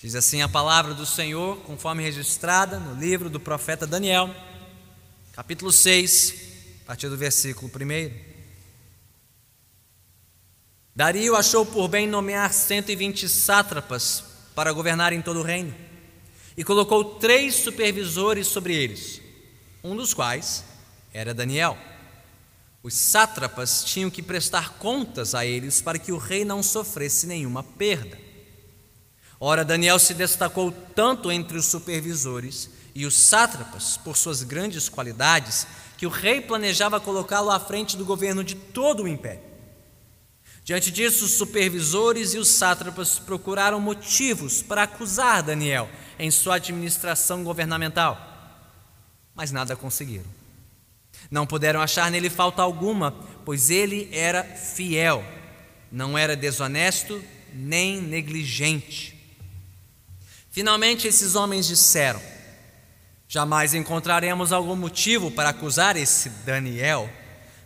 Diz 0.00 0.14
assim 0.14 0.42
a 0.42 0.48
palavra 0.48 0.94
do 0.94 1.04
Senhor, 1.04 1.56
conforme 1.62 2.04
registrada 2.04 2.78
no 2.78 2.94
livro 2.94 3.28
do 3.28 3.40
profeta 3.40 3.84
Daniel, 3.84 4.32
capítulo 5.32 5.72
6, 5.72 6.34
a 6.82 6.86
partir 6.86 7.08
do 7.08 7.16
versículo 7.16 7.68
1. 7.68 8.14
Dario 10.94 11.34
achou 11.34 11.66
por 11.66 11.88
bem 11.88 12.06
nomear 12.06 12.52
120 12.52 13.28
sátrapas 13.28 14.22
para 14.54 14.72
governar 14.72 15.12
em 15.12 15.20
todo 15.20 15.40
o 15.40 15.42
reino, 15.42 15.74
e 16.56 16.62
colocou 16.62 17.16
três 17.16 17.56
supervisores 17.56 18.46
sobre 18.46 18.76
eles, 18.76 19.20
um 19.82 19.96
dos 19.96 20.14
quais 20.14 20.62
era 21.12 21.34
Daniel. 21.34 21.76
Os 22.84 22.94
sátrapas 22.94 23.82
tinham 23.82 24.10
que 24.10 24.22
prestar 24.22 24.74
contas 24.74 25.34
a 25.34 25.44
eles 25.44 25.82
para 25.82 25.98
que 25.98 26.12
o 26.12 26.18
rei 26.18 26.44
não 26.44 26.62
sofresse 26.62 27.26
nenhuma 27.26 27.64
perda. 27.64 28.27
Ora, 29.40 29.64
Daniel 29.64 29.98
se 29.98 30.14
destacou 30.14 30.72
tanto 30.72 31.30
entre 31.30 31.56
os 31.56 31.66
supervisores 31.66 32.70
e 32.94 33.06
os 33.06 33.14
sátrapas 33.14 33.96
por 33.96 34.16
suas 34.16 34.42
grandes 34.42 34.88
qualidades 34.88 35.66
que 35.96 36.06
o 36.06 36.10
rei 36.10 36.40
planejava 36.40 37.00
colocá-lo 37.00 37.50
à 37.50 37.60
frente 37.60 37.96
do 37.96 38.04
governo 38.04 38.42
de 38.42 38.54
todo 38.54 39.04
o 39.04 39.08
império. 39.08 39.42
Diante 40.64 40.90
disso, 40.90 41.24
os 41.24 41.32
supervisores 41.32 42.34
e 42.34 42.38
os 42.38 42.48
sátrapas 42.48 43.18
procuraram 43.18 43.80
motivos 43.80 44.60
para 44.60 44.82
acusar 44.82 45.42
Daniel 45.42 45.88
em 46.18 46.30
sua 46.30 46.56
administração 46.56 47.42
governamental, 47.42 48.18
mas 49.34 49.50
nada 49.50 49.74
conseguiram. 49.74 50.26
Não 51.30 51.46
puderam 51.46 51.80
achar 51.80 52.10
nele 52.10 52.28
falta 52.28 52.62
alguma, 52.62 53.12
pois 53.44 53.70
ele 53.70 54.08
era 54.12 54.44
fiel, 54.44 55.24
não 55.90 56.18
era 56.18 56.36
desonesto 56.36 57.22
nem 57.52 58.00
negligente. 58.00 59.17
Finalmente, 60.58 61.06
esses 61.06 61.36
homens 61.36 61.68
disseram: 61.68 62.20
Jamais 63.28 63.74
encontraremos 63.74 64.52
algum 64.52 64.74
motivo 64.74 65.30
para 65.30 65.50
acusar 65.50 65.96
esse 65.96 66.28
Daniel, 66.28 67.08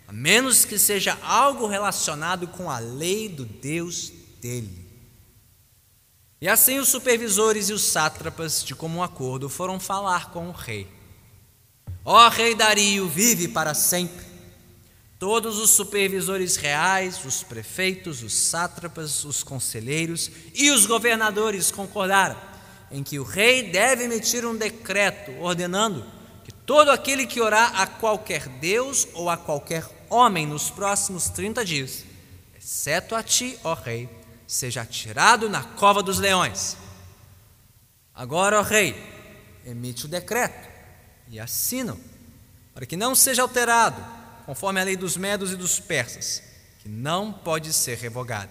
a 0.06 0.12
menos 0.12 0.66
que 0.66 0.78
seja 0.78 1.18
algo 1.22 1.66
relacionado 1.66 2.46
com 2.48 2.70
a 2.70 2.78
lei 2.78 3.30
do 3.30 3.46
Deus 3.46 4.12
dele. 4.42 4.86
E 6.38 6.46
assim 6.46 6.80
os 6.80 6.90
supervisores 6.90 7.70
e 7.70 7.72
os 7.72 7.82
sátrapas, 7.82 8.62
de 8.62 8.74
comum 8.74 9.02
acordo, 9.02 9.48
foram 9.48 9.80
falar 9.80 10.30
com 10.30 10.50
o 10.50 10.52
rei. 10.52 10.86
Ó 12.04 12.28
rei 12.28 12.54
Dario, 12.54 13.08
vive 13.08 13.48
para 13.48 13.72
sempre. 13.72 14.26
Todos 15.18 15.58
os 15.58 15.70
supervisores 15.70 16.56
reais, 16.56 17.24
os 17.24 17.42
prefeitos, 17.42 18.22
os 18.22 18.34
sátrapas, 18.34 19.24
os 19.24 19.42
conselheiros 19.42 20.30
e 20.54 20.70
os 20.70 20.84
governadores 20.84 21.70
concordaram 21.70 22.51
em 22.92 23.02
que 23.02 23.18
o 23.18 23.24
rei 23.24 23.70
deve 23.70 24.04
emitir 24.04 24.44
um 24.46 24.54
decreto 24.54 25.32
ordenando 25.40 26.04
que 26.44 26.52
todo 26.52 26.90
aquele 26.90 27.26
que 27.26 27.40
orar 27.40 27.80
a 27.80 27.86
qualquer 27.86 28.46
Deus 28.48 29.08
ou 29.14 29.30
a 29.30 29.36
qualquer 29.36 29.88
homem 30.10 30.46
nos 30.46 30.70
próximos 30.70 31.30
30 31.30 31.64
dias, 31.64 32.04
exceto 32.56 33.14
a 33.14 33.22
ti, 33.22 33.58
ó 33.64 33.72
rei, 33.72 34.08
seja 34.46 34.82
atirado 34.82 35.48
na 35.48 35.64
cova 35.64 36.02
dos 36.02 36.18
leões. 36.18 36.76
Agora, 38.14 38.58
ó 38.60 38.62
rei, 38.62 38.94
emite 39.64 40.04
o 40.04 40.08
decreto 40.08 40.68
e 41.28 41.40
assina 41.40 41.96
para 42.74 42.84
que 42.84 42.96
não 42.96 43.14
seja 43.14 43.42
alterado, 43.42 44.04
conforme 44.44 44.80
a 44.80 44.84
lei 44.84 44.96
dos 44.96 45.16
medos 45.16 45.52
e 45.52 45.56
dos 45.56 45.80
persas, 45.80 46.42
que 46.80 46.88
não 46.88 47.32
pode 47.32 47.72
ser 47.72 47.96
revogado. 47.96 48.50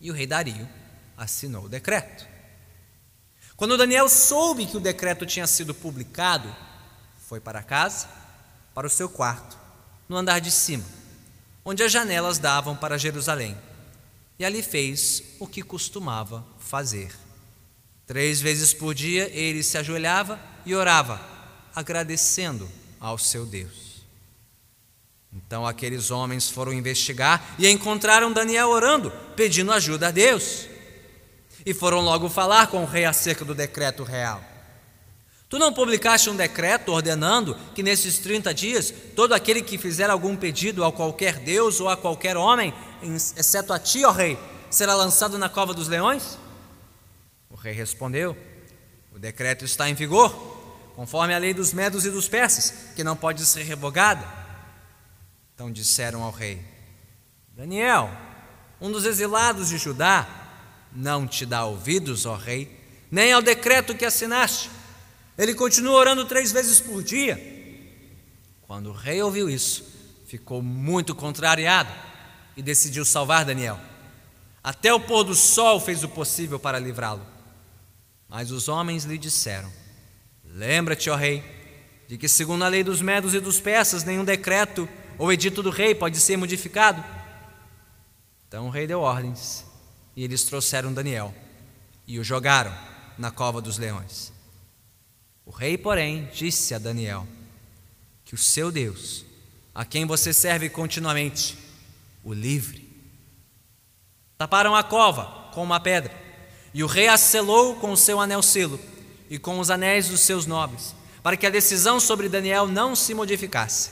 E 0.00 0.10
o 0.10 0.14
rei 0.14 0.26
Dario 0.26 0.68
assinou 1.16 1.64
o 1.64 1.68
decreto. 1.68 2.33
Quando 3.56 3.76
Daniel 3.76 4.08
soube 4.08 4.66
que 4.66 4.76
o 4.76 4.80
decreto 4.80 5.24
tinha 5.24 5.46
sido 5.46 5.72
publicado, 5.72 6.54
foi 7.28 7.38
para 7.38 7.62
casa, 7.62 8.08
para 8.74 8.86
o 8.86 8.90
seu 8.90 9.08
quarto, 9.08 9.56
no 10.08 10.16
andar 10.16 10.40
de 10.40 10.50
cima, 10.50 10.84
onde 11.64 11.82
as 11.82 11.92
janelas 11.92 12.38
davam 12.38 12.76
para 12.76 12.98
Jerusalém, 12.98 13.56
e 14.38 14.44
ali 14.44 14.60
fez 14.60 15.22
o 15.38 15.46
que 15.46 15.62
costumava 15.62 16.44
fazer. 16.58 17.14
Três 18.06 18.40
vezes 18.40 18.74
por 18.74 18.92
dia 18.92 19.30
ele 19.32 19.62
se 19.62 19.78
ajoelhava 19.78 20.38
e 20.66 20.74
orava, 20.74 21.20
agradecendo 21.74 22.68
ao 22.98 23.16
seu 23.16 23.46
Deus. 23.46 24.02
Então 25.32 25.64
aqueles 25.64 26.10
homens 26.10 26.50
foram 26.50 26.72
investigar 26.72 27.54
e 27.58 27.68
encontraram 27.68 28.32
Daniel 28.32 28.68
orando, 28.68 29.12
pedindo 29.36 29.72
ajuda 29.72 30.08
a 30.08 30.10
Deus 30.10 30.73
e 31.64 31.72
foram 31.72 32.00
logo 32.00 32.28
falar 32.28 32.66
com 32.66 32.82
o 32.82 32.86
rei 32.86 33.04
acerca 33.04 33.44
do 33.44 33.54
decreto 33.54 34.02
real. 34.02 34.42
Tu 35.48 35.58
não 35.58 35.72
publicaste 35.72 36.28
um 36.28 36.36
decreto 36.36 36.90
ordenando 36.90 37.56
que 37.74 37.82
nesses 37.82 38.18
30 38.18 38.52
dias 38.52 38.92
todo 39.14 39.34
aquele 39.34 39.62
que 39.62 39.78
fizer 39.78 40.10
algum 40.10 40.36
pedido 40.36 40.84
a 40.84 40.90
qualquer 40.90 41.38
Deus 41.38 41.80
ou 41.80 41.88
a 41.88 41.96
qualquer 41.96 42.36
homem, 42.36 42.74
exceto 43.36 43.72
a 43.72 43.78
ti, 43.78 44.04
ó 44.04 44.10
rei, 44.10 44.38
será 44.68 44.94
lançado 44.94 45.38
na 45.38 45.48
cova 45.48 45.72
dos 45.72 45.86
leões? 45.86 46.38
O 47.48 47.54
rei 47.54 47.72
respondeu: 47.72 48.36
O 49.14 49.18
decreto 49.18 49.64
está 49.64 49.88
em 49.88 49.94
vigor, 49.94 50.32
conforme 50.96 51.34
a 51.34 51.38
lei 51.38 51.54
dos 51.54 51.72
medos 51.72 52.04
e 52.04 52.10
dos 52.10 52.26
persas, 52.26 52.92
que 52.96 53.04
não 53.04 53.14
pode 53.14 53.46
ser 53.46 53.62
revogada. 53.62 54.26
Então 55.54 55.70
disseram 55.70 56.22
ao 56.24 56.32
rei: 56.32 56.60
Daniel, 57.50 58.10
um 58.80 58.90
dos 58.90 59.04
exilados 59.04 59.68
de 59.68 59.78
Judá, 59.78 60.43
não 60.94 61.26
te 61.26 61.44
dá 61.44 61.64
ouvidos, 61.64 62.24
ó 62.24 62.36
rei, 62.36 62.80
nem 63.10 63.32
ao 63.32 63.42
decreto 63.42 63.94
que 63.94 64.04
assinaste. 64.04 64.70
Ele 65.36 65.54
continua 65.54 65.98
orando 65.98 66.24
três 66.24 66.52
vezes 66.52 66.80
por 66.80 67.02
dia. 67.02 67.40
Quando 68.62 68.90
o 68.90 68.92
rei 68.92 69.20
ouviu 69.20 69.50
isso, 69.50 69.84
ficou 70.26 70.62
muito 70.62 71.14
contrariado 71.14 71.92
e 72.56 72.62
decidiu 72.62 73.04
salvar 73.04 73.44
Daniel. 73.44 73.78
Até 74.62 74.94
o 74.94 75.00
pôr 75.00 75.24
do 75.24 75.34
sol 75.34 75.80
fez 75.80 76.04
o 76.04 76.08
possível 76.08 76.58
para 76.58 76.78
livrá-lo. 76.78 77.26
Mas 78.28 78.50
os 78.50 78.68
homens 78.68 79.04
lhe 79.04 79.18
disseram: 79.18 79.70
Lembra-te, 80.44 81.10
ó 81.10 81.16
rei, 81.16 81.42
de 82.08 82.16
que, 82.16 82.28
segundo 82.28 82.64
a 82.64 82.68
lei 82.68 82.82
dos 82.82 83.02
medos 83.02 83.34
e 83.34 83.40
dos 83.40 83.60
persas, 83.60 84.04
nenhum 84.04 84.24
decreto 84.24 84.88
ou 85.18 85.32
edito 85.32 85.62
do 85.62 85.70
rei 85.70 85.94
pode 85.94 86.18
ser 86.18 86.36
modificado. 86.36 87.04
Então 88.48 88.66
o 88.66 88.70
rei 88.70 88.86
deu 88.86 89.00
ordens 89.00 89.64
e 90.16 90.24
eles 90.24 90.44
trouxeram 90.44 90.92
Daniel 90.92 91.34
e 92.06 92.18
o 92.18 92.24
jogaram 92.24 92.74
na 93.18 93.30
cova 93.30 93.60
dos 93.60 93.78
leões. 93.78 94.32
O 95.46 95.50
rei, 95.50 95.76
porém, 95.76 96.28
disse 96.32 96.74
a 96.74 96.78
Daniel 96.78 97.26
que 98.24 98.34
o 98.34 98.38
seu 98.38 98.70
Deus, 98.72 99.24
a 99.74 99.84
quem 99.84 100.06
você 100.06 100.32
serve 100.32 100.68
continuamente, 100.68 101.58
o 102.22 102.32
livre. 102.32 102.88
Taparam 104.38 104.74
a 104.74 104.82
cova 104.82 105.50
com 105.52 105.62
uma 105.62 105.78
pedra, 105.78 106.12
e 106.72 106.82
o 106.82 106.86
rei 106.86 107.08
a 107.08 107.16
selou 107.16 107.76
com 107.76 107.92
o 107.92 107.96
seu 107.96 108.20
anel 108.20 108.42
selo 108.42 108.80
e 109.28 109.38
com 109.38 109.58
os 109.58 109.70
anéis 109.70 110.08
dos 110.08 110.20
seus 110.20 110.46
nobres, 110.46 110.94
para 111.22 111.36
que 111.36 111.46
a 111.46 111.50
decisão 111.50 112.00
sobre 112.00 112.28
Daniel 112.28 112.66
não 112.66 112.96
se 112.96 113.14
modificasse. 113.14 113.90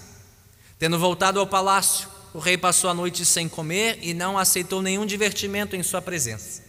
Tendo 0.78 0.99
voltado 0.99 1.39
ao 1.39 1.47
palácio, 1.47 2.09
o 2.34 2.38
rei 2.38 2.56
passou 2.56 2.88
a 2.88 2.94
noite 2.94 3.25
sem 3.25 3.48
comer 3.48 3.98
e 4.00 4.15
não 4.15 4.38
aceitou 4.38 4.81
nenhum 4.81 5.04
divertimento 5.04 5.76
em 5.76 5.82
sua 5.82 6.00
presença. 6.00 6.62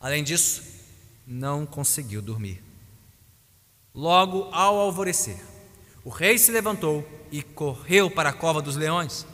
Além 0.00 0.22
disso, 0.22 0.62
não 1.26 1.66
conseguiu 1.66 2.22
dormir. 2.22 2.62
Logo 3.94 4.48
ao 4.52 4.78
alvorecer, 4.78 5.38
o 6.04 6.10
rei 6.10 6.38
se 6.38 6.52
levantou 6.52 7.06
e 7.30 7.42
correu 7.42 8.10
para 8.10 8.30
a 8.30 8.32
cova 8.32 8.62
dos 8.62 8.76
leões. 8.76 9.26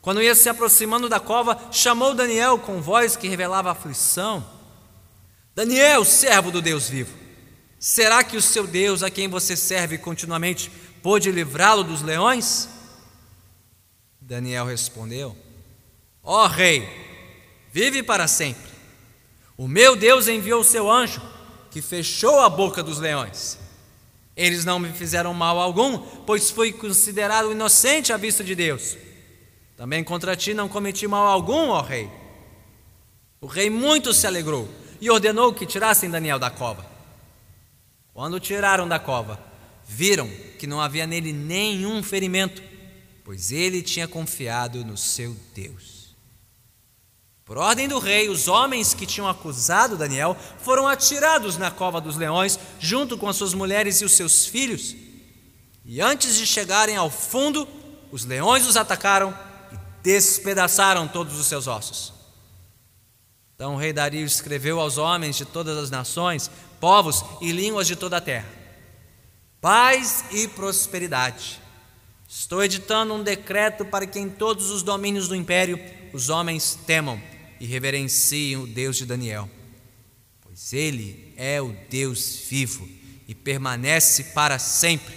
Quando 0.00 0.22
ia 0.22 0.34
se 0.34 0.48
aproximando 0.48 1.08
da 1.08 1.18
cova, 1.18 1.58
chamou 1.72 2.14
Daniel 2.14 2.58
com 2.58 2.80
voz 2.80 3.16
que 3.16 3.28
revelava 3.28 3.72
aflição: 3.72 4.44
Daniel, 5.54 6.04
servo 6.04 6.52
do 6.52 6.62
Deus 6.62 6.88
vivo, 6.88 7.12
será 7.78 8.22
que 8.22 8.36
o 8.36 8.42
seu 8.42 8.66
Deus, 8.66 9.02
a 9.02 9.10
quem 9.10 9.28
você 9.28 9.56
serve 9.56 9.98
continuamente, 9.98 10.70
pôde 11.02 11.30
livrá-lo 11.32 11.82
dos 11.82 12.02
leões? 12.02 12.68
Daniel 14.28 14.66
respondeu: 14.66 15.34
Ó 16.22 16.44
oh, 16.44 16.46
rei, 16.46 16.86
vive 17.72 18.02
para 18.02 18.28
sempre. 18.28 18.70
O 19.56 19.66
meu 19.66 19.96
Deus 19.96 20.28
enviou 20.28 20.60
o 20.60 20.64
seu 20.64 20.90
anjo, 20.90 21.22
que 21.70 21.80
fechou 21.80 22.40
a 22.40 22.50
boca 22.50 22.82
dos 22.82 22.98
leões. 22.98 23.58
Eles 24.36 24.66
não 24.66 24.78
me 24.78 24.92
fizeram 24.92 25.32
mal 25.32 25.58
algum, 25.58 25.98
pois 26.26 26.50
fui 26.50 26.74
considerado 26.74 27.52
inocente 27.52 28.12
à 28.12 28.18
vista 28.18 28.44
de 28.44 28.54
Deus. 28.54 28.98
Também 29.78 30.04
contra 30.04 30.36
ti 30.36 30.52
não 30.52 30.68
cometi 30.68 31.08
mal 31.08 31.26
algum, 31.26 31.70
ó 31.70 31.80
rei. 31.80 32.10
O 33.40 33.46
rei 33.46 33.70
muito 33.70 34.12
se 34.12 34.26
alegrou 34.26 34.68
e 35.00 35.10
ordenou 35.10 35.54
que 35.54 35.64
tirassem 35.64 36.10
Daniel 36.10 36.38
da 36.38 36.50
cova. 36.50 36.84
Quando 38.12 38.34
o 38.34 38.40
tiraram 38.40 38.86
da 38.86 38.98
cova, 38.98 39.42
viram 39.86 40.28
que 40.58 40.66
não 40.66 40.82
havia 40.82 41.06
nele 41.06 41.32
nenhum 41.32 42.02
ferimento 42.02 42.67
pois 43.28 43.52
ele 43.52 43.82
tinha 43.82 44.08
confiado 44.08 44.82
no 44.86 44.96
seu 44.96 45.36
Deus. 45.54 46.16
Por 47.44 47.58
ordem 47.58 47.86
do 47.86 47.98
rei, 47.98 48.26
os 48.30 48.48
homens 48.48 48.94
que 48.94 49.04
tinham 49.04 49.28
acusado 49.28 49.98
Daniel 49.98 50.34
foram 50.62 50.86
atirados 50.86 51.58
na 51.58 51.70
cova 51.70 52.00
dos 52.00 52.16
leões, 52.16 52.58
junto 52.80 53.18
com 53.18 53.28
as 53.28 53.36
suas 53.36 53.52
mulheres 53.52 54.00
e 54.00 54.04
os 54.06 54.12
seus 54.12 54.46
filhos. 54.46 54.96
E 55.84 56.00
antes 56.00 56.36
de 56.36 56.46
chegarem 56.46 56.96
ao 56.96 57.10
fundo, 57.10 57.68
os 58.10 58.24
leões 58.24 58.66
os 58.66 58.78
atacaram 58.78 59.38
e 59.70 59.76
despedaçaram 60.02 61.06
todos 61.06 61.38
os 61.38 61.46
seus 61.46 61.66
ossos. 61.66 62.14
Então 63.54 63.74
o 63.74 63.78
rei 63.78 63.92
Dario 63.92 64.24
escreveu 64.24 64.80
aos 64.80 64.96
homens 64.96 65.36
de 65.36 65.44
todas 65.44 65.76
as 65.76 65.90
nações, 65.90 66.50
povos 66.80 67.22
e 67.42 67.52
línguas 67.52 67.86
de 67.86 67.94
toda 67.94 68.16
a 68.16 68.22
terra: 68.22 68.48
Paz 69.60 70.24
e 70.30 70.48
prosperidade. 70.48 71.67
Estou 72.30 72.62
editando 72.62 73.14
um 73.14 73.22
decreto 73.22 73.86
para 73.86 74.06
que 74.06 74.18
em 74.18 74.28
todos 74.28 74.70
os 74.70 74.82
domínios 74.82 75.28
do 75.28 75.34
império 75.34 75.80
os 76.12 76.28
homens 76.28 76.78
temam 76.86 77.18
e 77.58 77.64
reverenciem 77.64 78.58
o 78.58 78.66
Deus 78.66 78.98
de 78.98 79.06
Daniel, 79.06 79.48
pois 80.42 80.74
ele 80.74 81.32
é 81.38 81.62
o 81.62 81.74
Deus 81.88 82.42
vivo 82.46 82.86
e 83.26 83.34
permanece 83.34 84.24
para 84.24 84.58
sempre. 84.58 85.16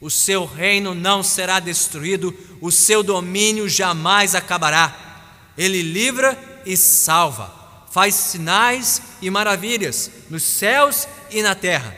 O 0.00 0.08
seu 0.08 0.44
reino 0.44 0.94
não 0.94 1.24
será 1.24 1.58
destruído, 1.58 2.32
o 2.60 2.70
seu 2.70 3.02
domínio 3.02 3.68
jamais 3.68 4.36
acabará. 4.36 5.50
Ele 5.58 5.82
livra 5.82 6.62
e 6.64 6.76
salva, 6.76 7.52
faz 7.90 8.14
sinais 8.14 9.02
e 9.20 9.28
maravilhas 9.28 10.08
nos 10.30 10.44
céus 10.44 11.08
e 11.32 11.42
na 11.42 11.56
terra. 11.56 11.96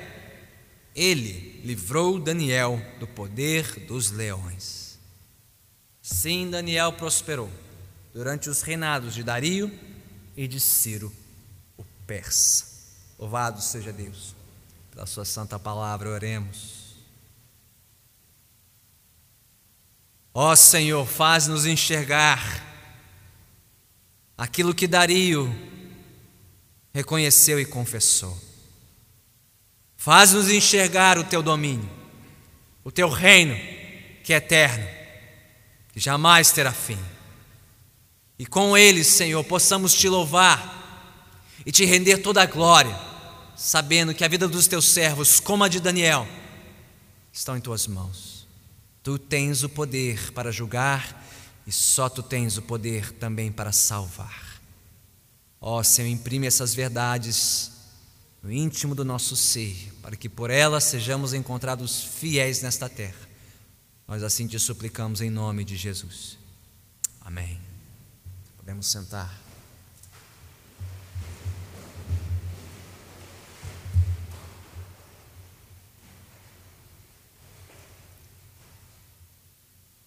Ele 0.94 1.45
livrou 1.66 2.20
Daniel 2.20 2.80
do 3.00 3.08
poder 3.08 3.86
dos 3.86 4.12
leões. 4.12 5.00
Sim, 6.00 6.48
Daniel 6.48 6.92
prosperou 6.92 7.50
durante 8.14 8.48
os 8.48 8.62
reinados 8.62 9.12
de 9.12 9.24
Dario 9.24 9.76
e 10.36 10.46
de 10.46 10.60
Ciro, 10.60 11.12
o 11.76 11.82
persa. 12.06 12.66
Louvado 13.18 13.60
seja 13.60 13.92
Deus. 13.92 14.36
Pela 14.92 15.06
sua 15.06 15.24
santa 15.24 15.58
palavra 15.58 16.08
oremos. 16.08 16.94
Ó 20.32 20.54
Senhor, 20.54 21.04
faz-nos 21.04 21.66
enxergar 21.66 22.64
aquilo 24.38 24.72
que 24.72 24.86
Dario 24.86 25.52
reconheceu 26.94 27.58
e 27.58 27.66
confessou. 27.66 28.40
Faz-nos 30.06 30.48
enxergar 30.48 31.18
o 31.18 31.24
teu 31.24 31.42
domínio, 31.42 31.90
o 32.84 32.92
teu 32.92 33.08
reino 33.08 33.56
que 34.22 34.32
é 34.32 34.36
eterno, 34.36 34.86
que 35.92 35.98
jamais 35.98 36.52
terá 36.52 36.72
fim. 36.72 36.98
E 38.38 38.46
com 38.46 38.78
eles, 38.78 39.08
Senhor, 39.08 39.42
possamos 39.42 39.92
te 39.92 40.08
louvar 40.08 41.18
e 41.66 41.72
te 41.72 41.84
render 41.84 42.18
toda 42.18 42.40
a 42.40 42.46
glória, 42.46 42.96
sabendo 43.56 44.14
que 44.14 44.24
a 44.24 44.28
vida 44.28 44.46
dos 44.46 44.68
teus 44.68 44.84
servos, 44.84 45.40
como 45.40 45.64
a 45.64 45.68
de 45.68 45.80
Daniel, 45.80 46.24
estão 47.32 47.56
em 47.56 47.60
tuas 47.60 47.88
mãos. 47.88 48.46
Tu 49.02 49.18
tens 49.18 49.64
o 49.64 49.68
poder 49.68 50.30
para 50.30 50.52
julgar 50.52 51.20
e 51.66 51.72
só 51.72 52.08
tu 52.08 52.22
tens 52.22 52.56
o 52.56 52.62
poder 52.62 53.10
também 53.14 53.50
para 53.50 53.72
salvar. 53.72 54.62
Ó 55.60 55.82
Senhor, 55.82 56.08
imprime 56.08 56.46
essas 56.46 56.76
verdades 56.76 57.75
no 58.46 58.52
íntimo 58.52 58.94
do 58.94 59.04
nosso 59.04 59.34
ser, 59.34 59.92
para 60.00 60.14
que 60.14 60.28
por 60.28 60.50
elas 60.50 60.84
sejamos 60.84 61.34
encontrados 61.34 62.04
fiéis 62.04 62.62
nesta 62.62 62.88
terra. 62.88 63.28
Nós 64.06 64.22
assim 64.22 64.46
te 64.46 64.56
suplicamos 64.56 65.20
em 65.20 65.28
nome 65.28 65.64
de 65.64 65.76
Jesus. 65.76 66.38
Amém. 67.20 67.60
Podemos 68.56 68.86
sentar. 68.86 69.36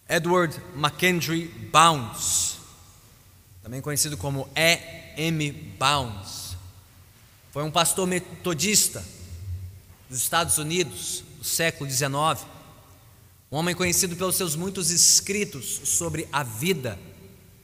Edward 0.08 0.58
Mackenzie 0.76 1.48
Bounds, 1.74 2.58
também 3.62 3.82
conhecido 3.82 4.16
como 4.16 4.50
E.M. 4.56 5.52
Bounds, 5.78 6.39
foi 7.52 7.64
um 7.64 7.72
pastor 7.72 8.06
metodista 8.08 9.04
dos 10.08 10.20
Estados 10.20 10.58
Unidos 10.58 11.24
do 11.38 11.44
século 11.44 11.90
XIX, 11.90 12.12
um 13.52 13.58
homem 13.58 13.74
conhecido 13.74 14.16
pelos 14.16 14.36
seus 14.36 14.56
muitos 14.56 14.92
escritos 14.92 15.82
sobre 15.84 16.28
a 16.32 16.44
vida 16.44 17.00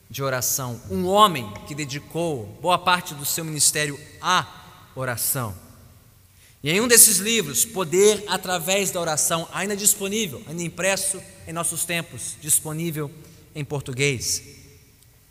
de 0.10 0.24
oração, 0.24 0.82
um 0.90 1.06
homem 1.06 1.52
que 1.68 1.76
dedicou 1.76 2.46
boa 2.62 2.80
parte 2.80 3.14
do 3.14 3.26
seu 3.26 3.46
ministério 3.46 4.00
à 4.22 4.48
oração. 4.96 5.56
E 6.64 6.72
em 6.72 6.82
um 6.82 6.88
desses 6.88 7.18
livros, 7.18 7.64
Poder 7.64 8.24
através 8.28 8.90
da 8.90 9.00
oração, 9.00 9.48
ainda 9.54 9.76
disponível, 9.76 10.42
ainda 10.48 10.64
impresso 10.64 11.22
em 11.48 11.54
nossos 11.54 11.86
tempos, 11.86 12.36
disponível 12.42 13.12
em 13.54 13.64
português, 13.64 14.42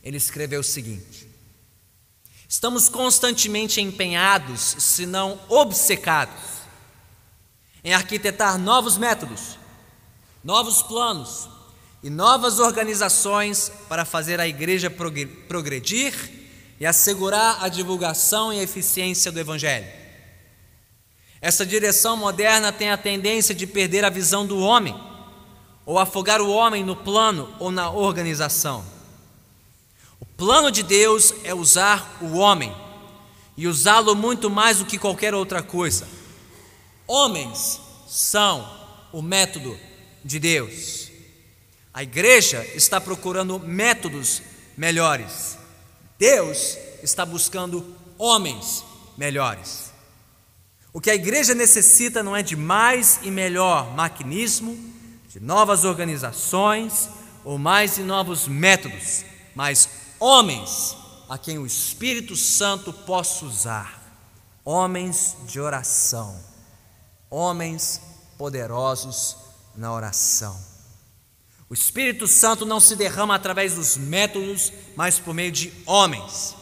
ele 0.02 0.16
escreveu 0.16 0.60
o 0.60 0.64
seguinte: 0.64 1.26
Estamos 2.48 2.88
constantemente 2.88 3.80
empenhados, 3.80 4.60
se 4.78 5.06
não 5.06 5.40
obcecados, 5.48 6.42
em 7.82 7.92
arquitetar 7.92 8.58
novos 8.58 8.96
métodos, 8.96 9.58
novos 10.42 10.82
planos, 10.82 11.48
e 12.04 12.10
novas 12.10 12.58
organizações 12.58 13.72
para 13.88 14.04
fazer 14.04 14.38
a 14.38 14.46
igreja 14.46 14.90
progredir 14.90 16.12
e 16.78 16.84
assegurar 16.84 17.64
a 17.64 17.68
divulgação 17.70 18.52
e 18.52 18.60
a 18.60 18.62
eficiência 18.62 19.32
do 19.32 19.40
Evangelho. 19.40 19.90
Essa 21.40 21.64
direção 21.64 22.14
moderna 22.14 22.70
tem 22.70 22.90
a 22.90 22.98
tendência 22.98 23.54
de 23.54 23.66
perder 23.66 24.04
a 24.04 24.10
visão 24.10 24.46
do 24.46 24.58
homem, 24.58 24.94
ou 25.86 25.98
afogar 25.98 26.42
o 26.42 26.50
homem 26.50 26.84
no 26.84 26.94
plano 26.94 27.54
ou 27.58 27.70
na 27.70 27.90
organização. 27.90 28.84
Plano 30.44 30.70
de 30.70 30.82
Deus 30.82 31.32
é 31.42 31.54
usar 31.54 32.18
o 32.20 32.36
homem 32.36 32.70
e 33.56 33.66
usá-lo 33.66 34.14
muito 34.14 34.50
mais 34.50 34.76
do 34.76 34.84
que 34.84 34.98
qualquer 34.98 35.32
outra 35.32 35.62
coisa. 35.62 36.06
Homens 37.06 37.80
são 38.06 38.70
o 39.10 39.22
método 39.22 39.74
de 40.22 40.38
Deus. 40.38 41.10
A 41.94 42.02
igreja 42.02 42.62
está 42.74 43.00
procurando 43.00 43.58
métodos 43.58 44.42
melhores. 44.76 45.56
Deus 46.18 46.76
está 47.02 47.24
buscando 47.24 47.96
homens 48.18 48.84
melhores. 49.16 49.94
O 50.92 51.00
que 51.00 51.10
a 51.10 51.14
igreja 51.14 51.54
necessita 51.54 52.22
não 52.22 52.36
é 52.36 52.42
de 52.42 52.54
mais 52.54 53.18
e 53.22 53.30
melhor 53.30 53.94
maquinismo, 53.94 54.78
de 55.26 55.40
novas 55.40 55.86
organizações 55.86 57.08
ou 57.42 57.56
mais 57.56 57.96
e 57.96 58.02
novos 58.02 58.46
métodos, 58.46 59.24
mas 59.54 60.03
homens 60.18 60.96
a 61.28 61.38
quem 61.38 61.58
o 61.58 61.66
Espírito 61.66 62.36
Santo 62.36 62.92
possa 62.92 63.44
usar. 63.44 64.02
Homens 64.64 65.36
de 65.46 65.60
oração, 65.60 66.38
homens 67.28 68.00
poderosos 68.38 69.36
na 69.74 69.92
oração. 69.92 70.58
O 71.68 71.74
Espírito 71.74 72.26
Santo 72.26 72.64
não 72.64 72.78
se 72.80 72.94
derrama 72.96 73.34
através 73.34 73.74
dos 73.74 73.96
métodos, 73.96 74.72
mas 74.96 75.18
por 75.18 75.34
meio 75.34 75.50
de 75.50 75.72
homens. 75.86 76.54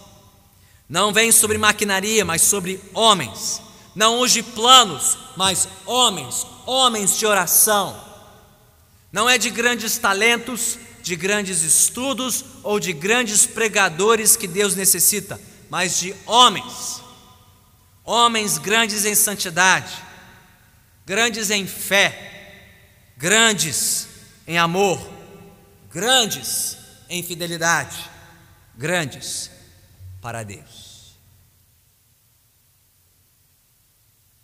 Não 0.89 1.13
vem 1.13 1.31
sobre 1.31 1.59
maquinaria, 1.59 2.25
mas 2.25 2.43
sobre 2.43 2.81
homens. 2.95 3.61
Não 3.95 4.21
unge 4.21 4.43
planos, 4.43 5.19
mas 5.37 5.69
homens, 5.85 6.47
homens 6.67 7.19
de 7.19 7.27
oração. 7.27 7.99
Não 9.13 9.29
é 9.29 9.37
de 9.37 9.51
grandes 9.51 9.99
talentos, 9.99 10.79
de 11.03 11.17
grandes 11.17 11.63
estudos 11.63 12.45
ou 12.63 12.79
de 12.79 12.93
grandes 12.93 13.47
pregadores 13.47 14.37
que 14.37 14.47
Deus 14.47 14.75
necessita, 14.75 15.41
mas 15.69 15.99
de 15.99 16.15
homens. 16.27 17.03
Homens 18.05 18.59
grandes 18.59 19.05
em 19.05 19.15
santidade, 19.15 19.93
grandes 21.05 21.51
em 21.51 21.67
fé, 21.67 22.73
grandes 23.17 24.09
em 24.47 24.59
amor, 24.59 25.01
grandes 25.91 26.77
em 27.09 27.23
fidelidade, 27.23 28.11
grandes 28.77 29.51
para 30.21 30.43
Deus. 30.43 31.17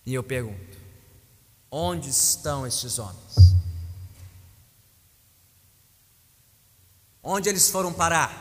E 0.04 0.14
eu 0.14 0.22
pergunto: 0.22 0.78
onde 1.70 2.08
estão 2.08 2.66
estes 2.66 2.98
homens? 2.98 3.48
Onde 7.30 7.50
eles 7.50 7.68
foram 7.68 7.92
parar? 7.92 8.32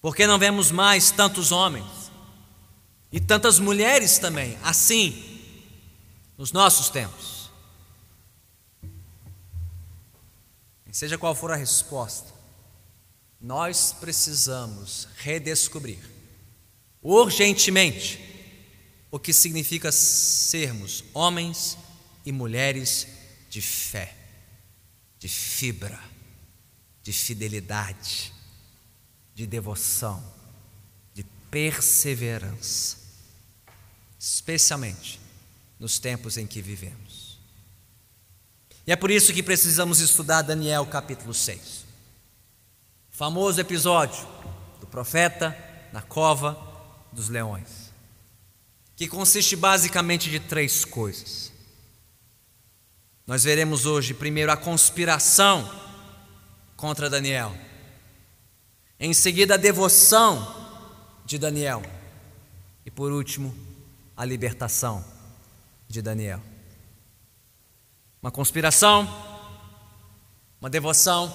Porque 0.00 0.26
não 0.26 0.38
vemos 0.38 0.70
mais 0.70 1.10
tantos 1.10 1.52
homens 1.52 2.10
e 3.12 3.20
tantas 3.20 3.58
mulheres 3.58 4.16
também, 4.16 4.58
assim, 4.62 5.42
nos 6.38 6.50
nossos 6.50 6.88
tempos. 6.88 7.50
Seja 10.90 11.18
qual 11.18 11.34
for 11.34 11.52
a 11.52 11.54
resposta, 11.54 12.32
nós 13.38 13.94
precisamos 14.00 15.06
redescobrir 15.18 16.00
urgentemente 17.02 18.18
o 19.10 19.18
que 19.18 19.34
significa 19.34 19.92
sermos 19.92 21.04
homens 21.12 21.76
e 22.24 22.32
mulheres 22.32 23.06
de 23.50 23.60
fé, 23.60 24.16
de 25.18 25.28
fibra, 25.28 26.07
de 27.08 27.12
fidelidade, 27.14 28.34
de 29.34 29.46
devoção, 29.46 30.22
de 31.14 31.24
perseverança, 31.50 32.98
especialmente 34.20 35.18
nos 35.80 35.98
tempos 35.98 36.36
em 36.36 36.46
que 36.46 36.60
vivemos. 36.60 37.38
E 38.86 38.92
é 38.92 38.96
por 38.96 39.10
isso 39.10 39.32
que 39.32 39.42
precisamos 39.42 40.00
estudar 40.00 40.42
Daniel 40.42 40.84
capítulo 40.84 41.32
6. 41.32 41.86
Famoso 43.10 43.58
episódio 43.58 44.28
do 44.78 44.86
profeta 44.86 45.56
na 45.94 46.02
cova 46.02 46.58
dos 47.10 47.30
leões, 47.30 47.90
que 48.94 49.08
consiste 49.08 49.56
basicamente 49.56 50.28
de 50.28 50.40
três 50.40 50.84
coisas. 50.84 51.50
Nós 53.26 53.44
veremos 53.44 53.86
hoje, 53.86 54.12
primeiro, 54.12 54.52
a 54.52 54.58
conspiração 54.58 55.87
contra 56.78 57.10
Daniel, 57.10 57.52
em 59.00 59.12
seguida, 59.12 59.54
a 59.54 59.56
devoção 59.56 60.54
de 61.26 61.36
Daniel, 61.36 61.82
e 62.86 62.90
por 62.90 63.10
último, 63.10 63.52
a 64.16 64.24
libertação 64.24 65.04
de 65.88 66.00
Daniel. 66.00 66.40
Uma 68.22 68.30
conspiração, 68.30 69.08
uma 70.60 70.70
devoção 70.70 71.34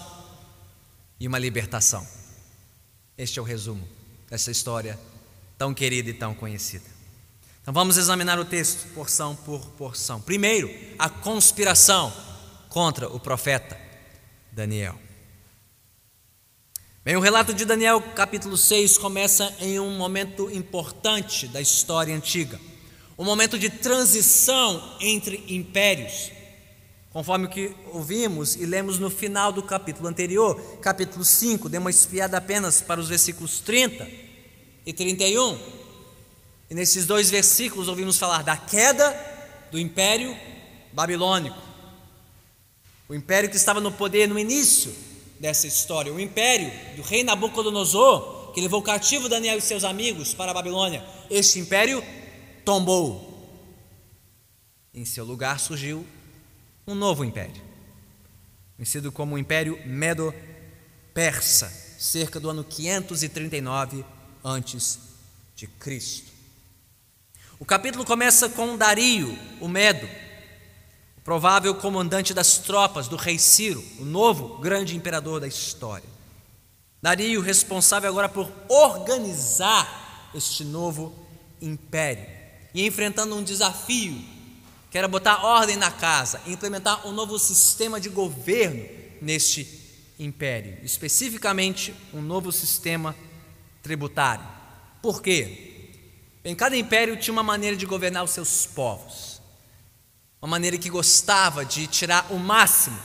e 1.19 1.27
uma 1.27 1.39
libertação. 1.39 2.07
Este 3.17 3.38
é 3.38 3.41
o 3.41 3.45
resumo 3.45 3.85
dessa 4.29 4.50
história 4.50 4.97
tão 5.57 5.73
querida 5.73 6.09
e 6.09 6.13
tão 6.13 6.33
conhecida. 6.33 6.89
Então 7.62 7.73
vamos 7.73 7.97
examinar 7.97 8.39
o 8.39 8.45
texto 8.45 8.88
porção 8.93 9.35
por 9.35 9.59
porção. 9.71 10.21
Primeiro, 10.21 10.71
a 10.97 11.09
conspiração 11.09 12.13
contra 12.69 13.09
o 13.09 13.19
profeta 13.19 13.77
Daniel. 14.50 14.97
Bem, 17.05 17.17
o 17.17 17.19
relato 17.19 17.53
de 17.53 17.65
Daniel, 17.65 18.00
capítulo 18.15 18.55
6, 18.55 18.98
começa 18.98 19.53
em 19.60 19.77
um 19.77 19.89
momento 19.98 20.50
importante 20.50 21.50
da 21.50 21.60
história 21.60 22.15
antiga, 22.15 22.57
um 23.17 23.25
momento 23.25 23.60
de 23.60 23.69
transição 23.69 24.81
entre 25.01 25.43
impérios. 25.50 26.31
Conforme 27.12 27.48
o 27.48 27.50
que 27.50 27.75
ouvimos 27.91 28.55
e 28.55 28.65
lemos 28.65 29.00
no 29.00 29.10
final 29.10 29.51
do 29.51 29.62
capítulo 29.62 30.07
anterior, 30.07 30.55
capítulo 30.79 31.25
5, 31.25 31.67
dê 31.67 31.77
uma 31.77 31.89
espiada 31.89 32.38
apenas 32.38 32.79
para 32.79 33.01
os 33.01 33.10
versículos 33.10 33.60
30 33.60 34.07
e 34.86 34.93
31. 34.93 35.60
E 36.69 36.74
nesses 36.74 37.05
dois 37.05 37.29
versículos 37.29 37.89
ouvimos 37.89 38.17
falar 38.17 38.43
da 38.43 38.55
queda 38.55 39.13
do 39.69 39.77
império 39.77 40.33
babilônico. 40.93 41.62
O 43.10 43.13
império 43.13 43.50
que 43.50 43.57
estava 43.57 43.81
no 43.81 43.91
poder 43.91 44.25
no 44.25 44.39
início 44.39 45.12
dessa 45.43 45.67
história. 45.67 46.13
O 46.13 46.21
império 46.21 46.71
do 46.95 47.01
rei 47.01 47.21
Nabucodonosor, 47.21 48.53
que 48.53 48.62
levou 48.62 48.81
cativo 48.81 49.27
Daniel 49.27 49.57
e 49.57 49.62
seus 49.62 49.83
amigos 49.83 50.33
para 50.33 50.51
a 50.51 50.53
Babilônia, 50.53 51.05
este 51.29 51.59
império 51.59 52.01
tombou. 52.63 53.29
Em 54.93 55.03
seu 55.03 55.25
lugar 55.25 55.59
surgiu 55.59 56.07
um 56.88 56.95
novo 56.95 57.25
império, 57.25 57.62
conhecido 58.77 59.12
como 59.12 59.35
o 59.35 59.38
Império 59.38 59.77
Medo-Persa, 59.85 61.67
cerca 62.00 62.39
do 62.39 62.50
ano 62.50 62.63
539 62.63 64.05
antes 64.45 64.97
de 65.57 65.67
Cristo. 65.67 66.31
O 67.59 67.65
capítulo 67.65 68.05
começa 68.05 68.47
com 68.47 68.77
Dario, 68.77 69.38
o 69.59 69.67
Medo, 69.67 70.07
provável 71.24 71.74
comandante 71.75 72.34
das 72.34 72.58
tropas 72.58 73.08
do 73.08 73.15
rei 73.15 73.39
Ciro, 73.39 73.84
o 74.00 74.06
novo 74.06 74.58
grande 74.58 74.96
imperador 74.96 75.39
da 75.39 75.48
história. 75.48 76.08
Dario 77.01 77.42
responsável 77.42 78.10
agora 78.10 78.27
por 78.27 78.51
organizar 78.68 80.32
este 80.34 80.63
novo 80.63 81.13
império 81.62 82.25
e 82.74 82.86
enfrentando 82.86 83.36
um 83.36 83.44
desafio, 83.44 84.22
que 84.92 84.98
era 84.98 85.08
botar 85.08 85.46
ordem 85.46 85.77
na 85.77 85.92
casa, 85.92 86.42
implementar 86.46 87.08
um 87.08 87.12
novo 87.12 87.39
sistema 87.39 88.00
de 88.00 88.10
governo 88.10 88.86
neste 89.22 89.82
império, 90.20 90.77
especificamente 90.84 91.94
um 92.13 92.22
novo 92.22 92.51
sistema 92.51 93.15
tributário. 93.82 94.46
Por 95.01 95.22
quê? 95.22 95.92
Bem, 96.44 96.56
cada 96.56 96.75
império 96.75 97.18
tinha 97.18 97.34
uma 97.34 97.44
maneira 97.44 97.75
de 97.75 97.86
governar 97.86 98.24
os 98.24 98.32
seus 98.32 98.65
povos 98.65 99.33
uma 100.43 100.50
maneira 100.50 100.77
que 100.77 100.89
gostava 100.89 101.63
de 101.63 101.88
tirar 101.88 102.27
o 102.29 102.38
máximo 102.38 103.00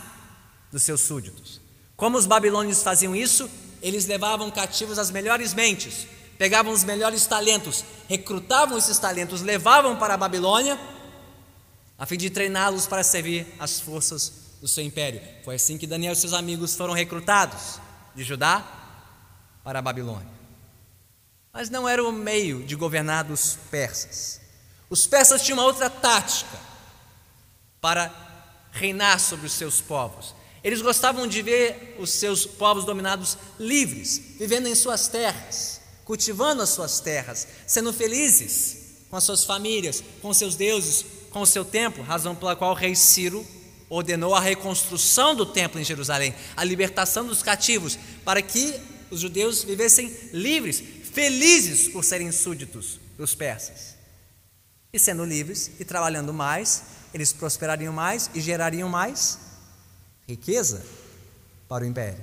dos 0.73 0.83
seus 0.83 1.03
súditos. 1.03 1.61
Como 1.97 2.19
os 2.19 2.27
babilônios 2.27 2.83
faziam 2.83 3.15
isso? 3.15 3.49
Eles 3.81 4.07
levavam 4.07 4.51
cativos 4.51 4.99
as 4.99 5.13
melhores 5.13 5.55
mentes, 5.55 6.09
pegavam 6.37 6.73
os 6.73 6.83
melhores 6.83 7.29
talentos, 7.29 7.85
recrutavam 8.09 8.77
esses 8.77 8.99
talentos, 8.99 9.41
levavam 9.41 9.97
para 9.97 10.15
a 10.15 10.17
Babilônia, 10.17 10.77
a 11.97 12.05
fim 12.07 12.17
de 12.17 12.29
treiná-los 12.29 12.89
para 12.89 13.05
servir 13.05 13.47
as 13.61 13.79
forças 13.79 14.33
do 14.61 14.67
seu 14.67 14.83
império. 14.83 15.23
Foi 15.45 15.55
assim 15.55 15.79
que 15.79 15.87
Daniel 15.87 16.15
e 16.15 16.17
seus 16.17 16.33
amigos 16.33 16.75
foram 16.75 16.93
recrutados 16.93 17.79
de 18.17 18.25
Judá 18.25 18.67
para 19.63 19.79
a 19.79 19.83
Babilônia. 19.83 20.27
Mas 21.53 21.71
não 21.71 21.89
era 21.89 22.03
o 22.03 22.11
meio 22.11 22.65
de 22.65 22.75
governar 22.75 23.23
dos 23.23 23.57
persas. 23.71 24.41
Os 24.91 25.07
persas 25.07 25.41
tinham 25.41 25.59
uma 25.59 25.67
outra 25.67 25.89
tática 25.89 26.67
para 27.81 28.13
reinar 28.73 29.19
sobre 29.21 29.47
os 29.47 29.53
seus 29.53 29.81
povos. 29.81 30.35
Eles 30.63 30.83
gostavam 30.83 31.27
de 31.27 31.41
ver 31.43 31.97
os 31.99 32.11
seus 32.11 32.45
povos 32.45 32.85
dominados 32.85 33.39
livres, 33.59 34.21
vivendo 34.39 34.67
em 34.67 34.75
suas 34.75 35.09
terras, 35.09 35.81
cultivando 36.05 36.63
as 36.63 36.71
suas 36.71 37.01
terras, 37.01 37.47
sendo 37.67 37.93
felizes 37.93 38.89
com 39.09 39.17
as 39.17 39.25
suas 39.25 39.45
famílias, 39.45 40.03
com 40.21 40.35
seus 40.35 40.55
deuses, 40.57 41.05
com 41.31 41.41
o 41.41 41.47
seu 41.47 41.65
templo, 41.65 42.03
razão 42.03 42.35
pela 42.35 42.57
qual 42.57 42.73
o 42.73 42.75
rei 42.75 42.95
Ciro 42.95 43.47
ordenou 43.89 44.35
a 44.35 44.41
reconstrução 44.41 45.35
do 45.35 45.47
templo 45.47 45.81
em 45.81 45.85
Jerusalém, 45.85 46.35
a 46.57 46.65
libertação 46.65 47.27
dos 47.27 47.43
cativos, 47.43 47.99
para 48.25 48.43
que 48.43 48.75
os 49.11 49.21
judeus 49.21 49.63
vivessem 49.63 50.15
livres, 50.33 50.83
felizes 51.13 51.89
por 51.89 52.05
serem 52.05 52.31
súditos 52.31 53.01
dos 53.17 53.35
persas. 53.35 53.97
E 54.93 54.99
sendo 54.99 55.25
livres 55.25 55.71
e 55.79 55.85
trabalhando 55.85 56.33
mais, 56.33 56.83
eles 57.13 57.33
prosperariam 57.33 57.93
mais 57.93 58.31
e 58.35 58.41
gerariam 58.41 58.89
mais 58.89 59.39
riqueza 60.27 60.85
para 61.69 61.85
o 61.85 61.87
império. 61.87 62.23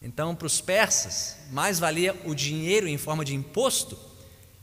Então, 0.00 0.34
para 0.34 0.46
os 0.46 0.60
persas, 0.60 1.36
mais 1.50 1.78
valia 1.78 2.20
o 2.24 2.34
dinheiro 2.34 2.88
em 2.88 2.98
forma 2.98 3.24
de 3.24 3.34
imposto, 3.34 3.96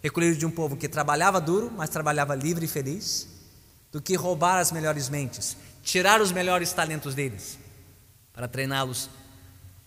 recolhido 0.03 0.37
de 0.37 0.45
um 0.45 0.51
povo 0.51 0.75
que 0.75 0.89
trabalhava 0.89 1.39
duro, 1.39 1.71
mas 1.75 1.89
trabalhava 1.89 2.35
livre 2.35 2.65
e 2.65 2.67
feliz, 2.67 3.27
do 3.91 4.01
que 4.01 4.15
roubar 4.15 4.59
as 4.59 4.71
melhores 4.71 5.07
mentes, 5.07 5.55
tirar 5.81 6.21
os 6.21 6.31
melhores 6.31 6.73
talentos 6.73 7.15
deles, 7.15 7.57
para 8.33 8.47
treiná-los 8.47 9.09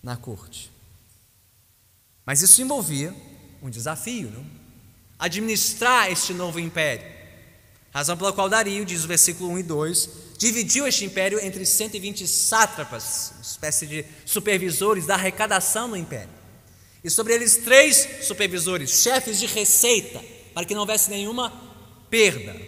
na 0.01 0.17
corte. 0.17 0.71
Mas 2.25 2.41
isso 2.41 2.61
envolvia 2.61 3.13
um 3.61 3.69
desafio, 3.69 4.31
não? 4.31 4.63
administrar 5.19 6.11
este 6.11 6.33
novo 6.33 6.59
império. 6.59 7.12
Razão 7.93 8.17
pela 8.17 8.33
qual 8.33 8.49
Dario, 8.49 8.83
diz 8.83 9.03
o 9.03 9.07
versículo 9.07 9.51
1 9.51 9.59
e 9.59 9.63
2, 9.63 10.09
dividiu 10.39 10.87
este 10.87 11.05
império 11.05 11.39
entre 11.39 11.63
120 11.63 12.27
sátrapas, 12.27 13.33
espécie 13.39 13.85
de 13.85 14.03
supervisores 14.25 15.05
da 15.05 15.13
arrecadação 15.13 15.87
no 15.87 15.95
império. 15.95 16.33
E 17.03 17.09
sobre 17.09 17.35
eles 17.35 17.57
três 17.57 18.07
supervisores, 18.23 19.03
chefes 19.03 19.37
de 19.37 19.45
receita, 19.45 20.19
para 20.55 20.65
que 20.65 20.73
não 20.73 20.81
houvesse 20.81 21.11
nenhuma 21.11 21.53
perda, 22.09 22.59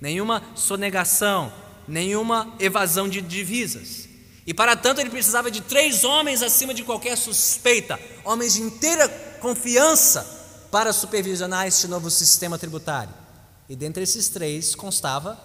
nenhuma 0.00 0.42
sonegação, 0.54 1.52
nenhuma 1.86 2.54
evasão 2.58 3.06
de 3.06 3.20
divisas. 3.20 4.08
E 4.46 4.54
para 4.54 4.74
tanto 4.74 5.02
ele 5.02 5.10
precisava 5.10 5.50
de 5.50 5.60
três 5.60 6.02
homens 6.02 6.42
acima 6.42 6.72
de 6.72 6.82
qualquer 6.82 7.18
suspeita, 7.18 8.00
homens 8.24 8.54
de 8.54 8.62
inteira 8.62 9.06
confiança 9.38 10.66
para 10.70 10.94
supervisionar 10.94 11.66
este 11.66 11.86
novo 11.86 12.10
sistema 12.10 12.58
tributário. 12.58 13.21
E 13.68 13.76
dentre 13.76 14.02
esses 14.02 14.28
três 14.28 14.74
constava 14.74 15.42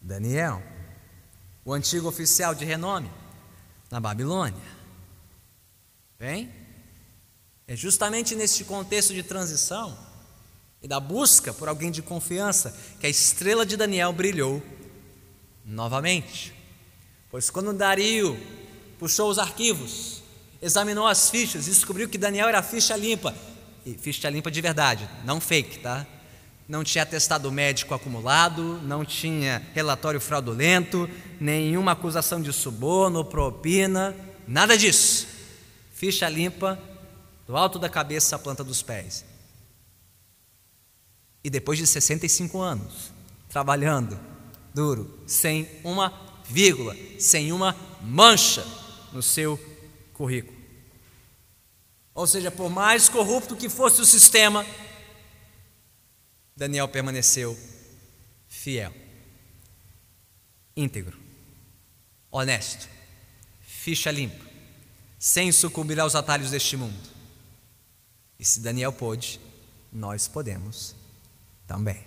Daniel, 0.00 0.62
o 1.64 1.72
antigo 1.72 2.08
oficial 2.08 2.54
de 2.54 2.64
renome 2.64 3.10
na 3.90 4.00
Babilônia. 4.00 4.62
Bem, 6.18 6.52
é 7.66 7.74
justamente 7.74 8.34
neste 8.34 8.64
contexto 8.64 9.12
de 9.14 9.22
transição 9.22 9.96
e 10.82 10.88
da 10.88 11.00
busca 11.00 11.52
por 11.52 11.68
alguém 11.68 11.90
de 11.90 12.02
confiança 12.02 12.76
que 13.00 13.06
a 13.06 13.10
estrela 13.10 13.64
de 13.64 13.76
Daniel 13.76 14.12
brilhou 14.12 14.62
novamente. 15.64 16.54
Pois 17.30 17.50
quando 17.50 17.72
Dario 17.72 18.38
puxou 18.98 19.30
os 19.30 19.38
arquivos 19.38 20.22
examinou 20.62 21.08
as 21.08 21.28
fichas 21.28 21.66
e 21.66 21.70
descobriu 21.70 22.08
que 22.08 22.16
Daniel 22.16 22.48
era 22.48 22.62
ficha 22.62 22.96
limpa. 22.96 23.34
E 23.84 23.94
ficha 23.94 24.30
limpa 24.30 24.48
de 24.48 24.60
verdade, 24.60 25.10
não 25.24 25.40
fake, 25.40 25.80
tá? 25.80 26.06
Não 26.72 26.82
tinha 26.82 27.02
atestado 27.02 27.52
médico 27.52 27.92
acumulado, 27.92 28.80
não 28.84 29.04
tinha 29.04 29.62
relatório 29.74 30.18
fraudulento, 30.18 31.06
nenhuma 31.38 31.92
acusação 31.92 32.40
de 32.40 32.50
suborno, 32.50 33.22
propina, 33.22 34.16
nada 34.48 34.74
disso. 34.74 35.26
Ficha 35.92 36.26
limpa, 36.30 36.80
do 37.46 37.58
alto 37.58 37.78
da 37.78 37.90
cabeça 37.90 38.36
à 38.36 38.38
planta 38.38 38.64
dos 38.64 38.80
pés. 38.80 39.22
E 41.44 41.50
depois 41.50 41.78
de 41.78 41.86
65 41.86 42.58
anos, 42.62 43.12
trabalhando 43.50 44.18
duro, 44.72 45.22
sem 45.26 45.68
uma 45.84 46.10
vírgula, 46.48 46.96
sem 47.18 47.52
uma 47.52 47.76
mancha 48.00 48.64
no 49.12 49.22
seu 49.22 49.60
currículo. 50.14 50.56
Ou 52.14 52.26
seja, 52.26 52.50
por 52.50 52.70
mais 52.70 53.10
corrupto 53.10 53.56
que 53.56 53.68
fosse 53.68 54.00
o 54.00 54.06
sistema, 54.06 54.64
Daniel 56.62 56.86
permaneceu 56.86 57.58
fiel, 58.46 58.94
íntegro, 60.76 61.18
honesto, 62.30 62.88
ficha 63.60 64.12
limpa, 64.12 64.44
sem 65.18 65.50
sucumbir 65.50 65.98
aos 65.98 66.14
atalhos 66.14 66.52
deste 66.52 66.76
mundo. 66.76 67.10
E 68.38 68.44
se 68.44 68.60
Daniel 68.60 68.92
pôde, 68.92 69.40
nós 69.92 70.28
podemos 70.28 70.94
também. 71.66 72.04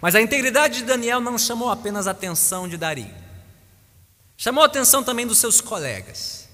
Mas 0.00 0.14
a 0.14 0.20
integridade 0.20 0.76
de 0.78 0.84
Daniel 0.84 1.20
não 1.20 1.36
chamou 1.36 1.68
apenas 1.68 2.06
a 2.06 2.12
atenção 2.12 2.68
de 2.68 2.76
Dario, 2.76 3.12
chamou 4.36 4.62
a 4.62 4.66
atenção 4.66 5.02
também 5.02 5.26
dos 5.26 5.38
seus 5.38 5.60
colegas, 5.60 6.48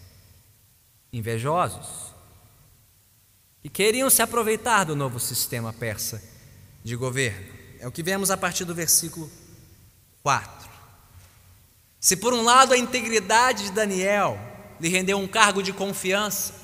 invejosos, 1.13 2.06
que 3.67 3.71
queriam 3.71 4.09
se 4.09 4.23
aproveitar 4.23 4.85
do 4.85 4.95
novo 4.95 5.19
sistema 5.19 5.73
persa 5.73 6.23
de 6.85 6.95
governo. 6.95 7.53
É 7.81 7.89
o 7.89 7.91
que 7.91 8.01
vemos 8.01 8.31
a 8.31 8.37
partir 8.37 8.65
do 8.65 8.73
versículo 8.73 9.29
4. 10.23 10.71
Se 11.99 12.17
por 12.17 12.33
um 12.33 12.45
lado 12.45 12.73
a 12.73 12.79
integridade 12.79 13.65
de 13.65 13.73
Daniel 13.73 14.39
lhe 14.81 14.89
rendeu 14.89 15.19
um 15.19 15.27
cargo 15.27 15.65
de 15.65 15.73
confiança, 15.73 16.55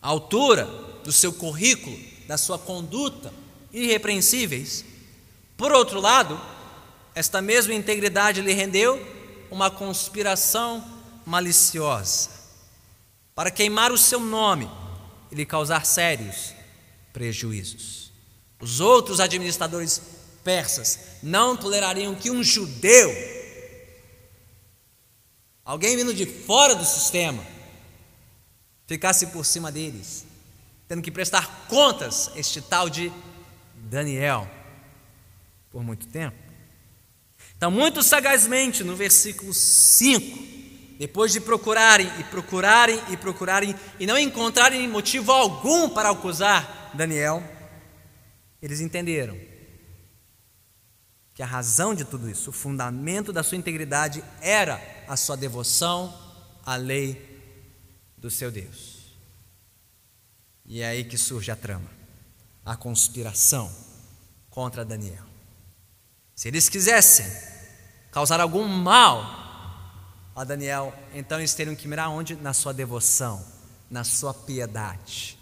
a 0.00 0.08
altura 0.08 0.64
do 1.04 1.12
seu 1.12 1.30
currículo, 1.30 1.98
da 2.26 2.38
sua 2.38 2.58
conduta 2.58 3.30
irrepreensíveis, 3.70 4.86
por 5.58 5.72
outro 5.72 6.00
lado, 6.00 6.40
esta 7.14 7.42
mesma 7.42 7.74
integridade 7.74 8.40
lhe 8.40 8.54
rendeu 8.54 8.98
uma 9.50 9.70
conspiração 9.70 10.82
maliciosa 11.26 12.30
para 13.34 13.50
queimar 13.50 13.92
o 13.92 13.98
seu 13.98 14.20
nome 14.20 14.70
e 15.30 15.34
lhe 15.34 15.46
causar 15.46 15.84
sérios 15.84 16.54
prejuízos. 17.12 18.12
Os 18.60 18.80
outros 18.80 19.20
administradores 19.20 20.00
persas 20.42 20.98
não 21.22 21.56
tolerariam 21.56 22.14
que 22.14 22.30
um 22.30 22.42
judeu, 22.42 23.10
alguém 25.64 25.96
vindo 25.96 26.14
de 26.14 26.26
fora 26.26 26.74
do 26.74 26.84
sistema, 26.84 27.44
ficasse 28.86 29.26
por 29.26 29.44
cima 29.44 29.70
deles, 29.70 30.24
tendo 30.88 31.02
que 31.02 31.10
prestar 31.10 31.66
contas 31.68 32.30
este 32.34 32.60
tal 32.60 32.88
de 32.88 33.12
Daniel 33.74 34.48
por 35.70 35.82
muito 35.82 36.06
tempo. 36.06 36.36
Então, 37.56 37.70
muito 37.70 38.02
sagazmente, 38.02 38.82
no 38.82 38.96
versículo 38.96 39.52
5, 39.52 40.57
depois 40.98 41.32
de 41.32 41.40
procurarem 41.40 42.10
e 42.18 42.24
procurarem 42.24 43.00
e 43.08 43.16
procurarem 43.16 43.74
e 44.00 44.06
não 44.06 44.18
encontrarem 44.18 44.88
motivo 44.88 45.30
algum 45.30 45.88
para 45.88 46.10
acusar 46.10 46.90
Daniel, 46.92 47.40
eles 48.60 48.80
entenderam 48.80 49.38
que 51.32 51.42
a 51.42 51.46
razão 51.46 51.94
de 51.94 52.04
tudo 52.04 52.28
isso, 52.28 52.50
o 52.50 52.52
fundamento 52.52 53.32
da 53.32 53.44
sua 53.44 53.56
integridade 53.56 54.24
era 54.40 54.82
a 55.06 55.16
sua 55.16 55.36
devoção 55.36 56.12
à 56.66 56.74
lei 56.74 57.40
do 58.16 58.28
seu 58.28 58.50
Deus. 58.50 59.14
E 60.66 60.80
é 60.80 60.88
aí 60.88 61.04
que 61.04 61.16
surge 61.16 61.52
a 61.52 61.56
trama, 61.56 61.88
a 62.66 62.76
conspiração 62.76 63.72
contra 64.50 64.84
Daniel. 64.84 65.24
Se 66.34 66.48
eles 66.48 66.68
quisessem 66.68 67.24
causar 68.10 68.40
algum 68.40 68.66
mal 68.66 69.47
a 70.38 70.44
Daniel, 70.44 70.94
então 71.12 71.38
eles 71.38 71.52
teriam 71.52 71.74
que 71.74 71.88
mirar 71.88 72.08
onde? 72.10 72.36
Na 72.36 72.52
sua 72.52 72.72
devoção, 72.72 73.44
na 73.90 74.04
sua 74.04 74.32
piedade, 74.32 75.36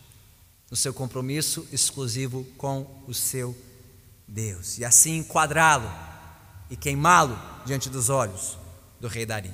no 0.70 0.76
seu 0.76 0.94
compromisso 0.94 1.68
exclusivo 1.70 2.44
com 2.56 2.86
o 3.06 3.12
seu 3.12 3.56
Deus, 4.26 4.78
e 4.78 4.84
assim 4.84 5.18
enquadrá-lo 5.18 5.90
e 6.70 6.76
queimá-lo 6.76 7.38
diante 7.66 7.90
dos 7.90 8.08
olhos 8.08 8.56
do 8.98 9.06
rei 9.06 9.26
Dario. 9.26 9.52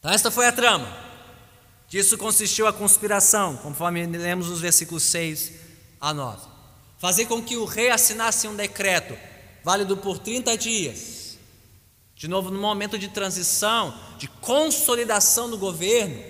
Então, 0.00 0.10
esta 0.10 0.30
foi 0.30 0.46
a 0.46 0.52
trama. 0.52 0.86
Disso 1.88 2.18
consistiu 2.18 2.66
a 2.66 2.72
conspiração, 2.72 3.56
conforme 3.58 4.04
lemos 4.04 4.48
os 4.48 4.60
versículos 4.60 5.04
6 5.04 5.52
a 6.00 6.12
9. 6.12 6.46
Fazer 6.98 7.26
com 7.26 7.42
que 7.42 7.56
o 7.56 7.64
rei 7.64 7.90
assinasse 7.90 8.48
um 8.48 8.56
decreto 8.56 9.16
válido 9.62 9.96
por 9.96 10.18
30 10.18 10.58
dias. 10.58 11.23
De 12.16 12.28
novo, 12.28 12.50
no 12.50 12.60
momento 12.60 12.98
de 12.98 13.08
transição, 13.08 13.94
de 14.18 14.28
consolidação 14.28 15.50
do 15.50 15.58
governo, 15.58 16.22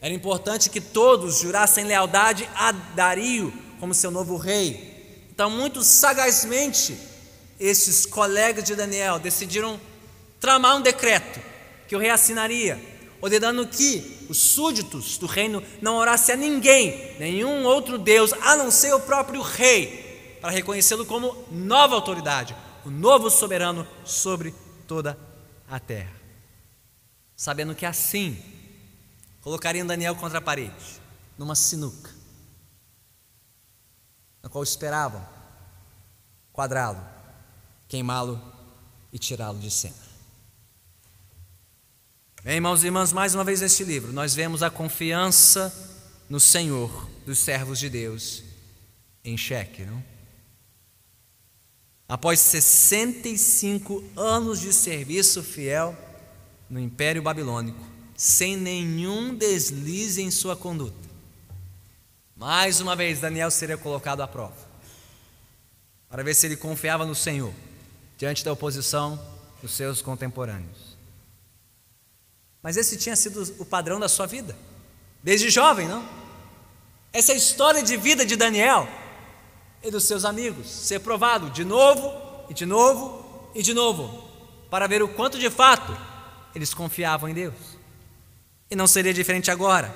era 0.00 0.14
importante 0.14 0.70
que 0.70 0.80
todos 0.80 1.40
jurassem 1.40 1.84
lealdade 1.84 2.48
a 2.54 2.70
Dario 2.70 3.52
como 3.80 3.92
seu 3.92 4.10
novo 4.10 4.36
rei. 4.36 5.26
Então, 5.30 5.50
muito 5.50 5.82
sagazmente, 5.82 6.96
esses 7.58 8.06
colegas 8.06 8.64
de 8.64 8.74
Daniel 8.76 9.18
decidiram 9.18 9.80
tramar 10.40 10.76
um 10.76 10.80
decreto 10.80 11.40
que 11.88 11.96
o 11.96 11.98
rei 11.98 12.10
assinaria, 12.10 12.80
ordenando 13.20 13.66
que 13.66 14.26
os 14.28 14.38
súditos 14.38 15.18
do 15.18 15.26
reino 15.26 15.62
não 15.80 15.96
orassem 15.96 16.34
a 16.34 16.38
ninguém, 16.38 17.16
nenhum 17.18 17.64
outro 17.64 17.98
Deus, 17.98 18.32
a 18.42 18.56
não 18.56 18.70
ser 18.70 18.94
o 18.94 19.00
próprio 19.00 19.42
rei, 19.42 20.38
para 20.40 20.50
reconhecê-lo 20.50 21.04
como 21.04 21.36
nova 21.50 21.94
autoridade, 21.94 22.54
o 22.84 22.90
novo 22.90 23.28
soberano 23.30 23.86
sobre 24.04 24.54
toda 24.86 25.18
a 25.68 25.78
terra. 25.78 26.14
Sabendo 27.36 27.74
que 27.74 27.84
assim 27.84 28.42
colocariam 29.40 29.86
Daniel 29.86 30.16
contra 30.16 30.38
a 30.38 30.42
parede, 30.42 31.00
numa 31.36 31.54
sinuca, 31.54 32.10
na 34.42 34.48
qual 34.48 34.64
esperavam 34.64 35.26
quadrá-lo, 36.52 37.04
queimá-lo 37.88 38.40
e 39.12 39.18
tirá-lo 39.18 39.58
de 39.58 39.70
cena. 39.70 40.06
Bem, 42.42 42.54
irmãos 42.54 42.82
e 42.82 42.86
irmãs, 42.86 43.12
mais 43.12 43.34
uma 43.34 43.44
vez 43.44 43.60
neste 43.60 43.84
livro, 43.84 44.12
nós 44.12 44.34
vemos 44.34 44.62
a 44.62 44.70
confiança 44.70 45.72
no 46.28 46.40
Senhor 46.40 47.10
dos 47.26 47.38
servos 47.38 47.78
de 47.78 47.90
Deus 47.90 48.42
em 49.24 49.36
xeque, 49.36 49.84
não? 49.84 50.15
Após 52.08 52.38
65 52.38 54.04
anos 54.16 54.60
de 54.60 54.72
serviço 54.72 55.42
fiel 55.42 55.96
no 56.70 56.78
Império 56.78 57.20
Babilônico, 57.20 57.84
sem 58.16 58.56
nenhum 58.56 59.34
deslize 59.34 60.22
em 60.22 60.30
sua 60.30 60.56
conduta, 60.56 60.96
mais 62.36 62.80
uma 62.80 62.94
vez 62.94 63.20
Daniel 63.20 63.50
seria 63.50 63.76
colocado 63.76 64.20
à 64.20 64.28
prova, 64.28 64.54
para 66.08 66.22
ver 66.22 66.34
se 66.34 66.46
ele 66.46 66.56
confiava 66.56 67.04
no 67.04 67.14
Senhor 67.14 67.52
diante 68.16 68.44
da 68.44 68.52
oposição 68.52 69.20
dos 69.60 69.72
seus 69.72 70.00
contemporâneos. 70.00 70.96
Mas 72.62 72.76
esse 72.76 72.96
tinha 72.96 73.16
sido 73.16 73.42
o 73.58 73.64
padrão 73.64 73.98
da 73.98 74.08
sua 74.08 74.26
vida, 74.26 74.56
desde 75.22 75.50
jovem, 75.50 75.88
não? 75.88 76.08
Essa 77.12 77.32
é 77.32 77.36
história 77.36 77.82
de 77.82 77.96
vida 77.96 78.24
de 78.24 78.36
Daniel 78.36 78.88
e 79.86 79.90
dos 79.90 80.04
seus 80.04 80.24
amigos, 80.24 80.68
ser 80.68 81.00
provado 81.00 81.50
de 81.50 81.64
novo 81.64 82.12
e 82.50 82.54
de 82.54 82.66
novo 82.66 83.50
e 83.54 83.62
de 83.62 83.72
novo, 83.72 84.28
para 84.68 84.86
ver 84.86 85.02
o 85.02 85.08
quanto 85.08 85.38
de 85.38 85.48
fato 85.48 85.96
eles 86.54 86.74
confiavam 86.74 87.28
em 87.28 87.34
Deus. 87.34 87.54
E 88.68 88.74
não 88.74 88.86
seria 88.86 89.14
diferente 89.14 89.50
agora, 89.50 89.94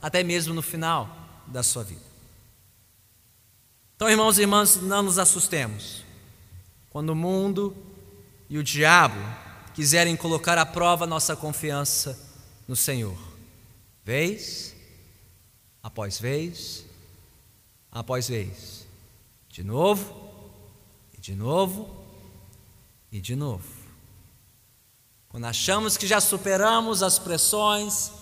até 0.00 0.22
mesmo 0.22 0.54
no 0.54 0.62
final 0.62 1.08
da 1.46 1.62
sua 1.62 1.84
vida. 1.84 2.00
Então, 3.94 4.08
irmãos 4.08 4.38
e 4.38 4.40
irmãs, 4.40 4.76
não 4.76 5.02
nos 5.02 5.18
assustemos 5.18 6.02
quando 6.88 7.10
o 7.10 7.14
mundo 7.14 7.76
e 8.48 8.56
o 8.56 8.64
diabo 8.64 9.20
quiserem 9.74 10.16
colocar 10.16 10.56
à 10.56 10.64
prova 10.64 11.06
nossa 11.06 11.36
confiança 11.36 12.18
no 12.66 12.74
Senhor, 12.74 13.18
vez 14.02 14.74
após 15.82 16.18
vez 16.18 16.86
após 17.92 18.28
vez. 18.28 18.79
De 19.50 19.64
novo, 19.64 20.14
e 21.12 21.20
de 21.20 21.34
novo, 21.34 21.90
e 23.10 23.20
de 23.20 23.34
novo. 23.34 23.64
Quando 25.28 25.44
achamos 25.44 25.96
que 25.96 26.06
já 26.06 26.20
superamos 26.20 27.02
as 27.02 27.18
pressões, 27.18 28.12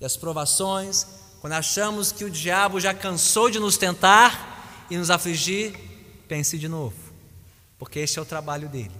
e 0.00 0.04
as 0.04 0.16
provações, 0.16 1.06
quando 1.40 1.54
achamos 1.54 2.12
que 2.12 2.24
o 2.24 2.30
diabo 2.30 2.80
já 2.80 2.92
cansou 2.92 3.48
de 3.48 3.58
nos 3.58 3.76
tentar 3.76 4.86
e 4.90 4.96
nos 4.96 5.10
afligir, 5.10 5.74
pense 6.28 6.58
de 6.58 6.68
novo, 6.68 6.96
porque 7.78 8.00
este 8.00 8.18
é 8.18 8.22
o 8.22 8.26
trabalho 8.26 8.68
dele. 8.68 8.94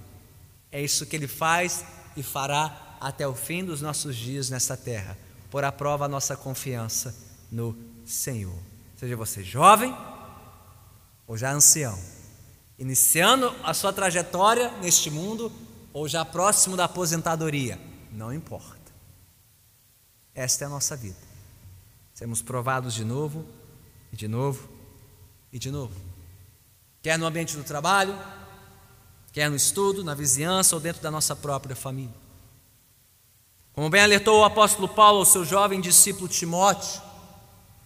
É 0.71 0.81
isso 0.81 1.05
que 1.05 1.17
ele 1.17 1.29
faz 1.29 1.85
e 2.17 2.23
fará 2.23 2.97
até 3.01 3.27
o 3.27 3.35
fim 3.35 3.65
dos 3.65 3.81
nossos 3.81 4.17
dias 4.17 4.49
nesta 4.49 4.77
terra, 4.77 5.19
por 5.51 5.65
a 5.65 5.73
prova 5.73 6.05
a 6.05 6.09
nossa 6.09 6.37
confiança 6.37 7.15
no 7.51 7.77
Senhor. 8.05 8.59
Seja 8.97 9.17
você 9.17 9.43
jovem 9.43 9.95
ou 11.27 11.37
já 11.37 11.53
ancião, 11.53 11.99
iniciando 12.79 13.55
a 13.63 13.75
sua 13.75 13.93
trajetória 13.93 14.71
neste 14.79 15.11
mundo 15.11 15.51
ou 15.93 16.07
já 16.07 16.25
próximo 16.25 16.77
da 16.77 16.85
aposentadoria, 16.85 17.81
não 18.13 18.33
importa. 18.33 18.93
Esta 20.35 20.65
é 20.65 20.67
a 20.67 20.71
nossa 20.71 20.95
vida. 20.97 21.17
Sermos 22.13 22.43
provados 22.43 22.95
de 22.95 23.05
novo, 23.05 23.47
e 24.13 24.17
de 24.17 24.29
novo, 24.29 24.69
e 25.53 25.59
de 25.59 25.71
novo. 25.71 25.95
Quer 27.03 27.19
no 27.19 27.27
ambiente 27.27 27.57
do 27.57 27.65
trabalho, 27.65 28.19
quer 29.33 29.49
no 29.51 29.57
estudo, 29.57 30.03
na 30.03 30.15
vizinhança 30.15 30.75
ou 30.75 30.81
dentro 30.81 31.03
da 31.03 31.11
nossa 31.11 31.37
própria 31.37 31.77
família. 31.77 32.15
Como 33.73 33.91
bem 33.91 34.03
alertou 34.03 34.41
o 34.41 34.45
apóstolo 34.45 34.89
Paulo 34.89 35.19
ao 35.19 35.25
seu 35.27 35.45
jovem 35.45 35.81
discípulo 35.81 36.29
Timóteo, 36.29 37.03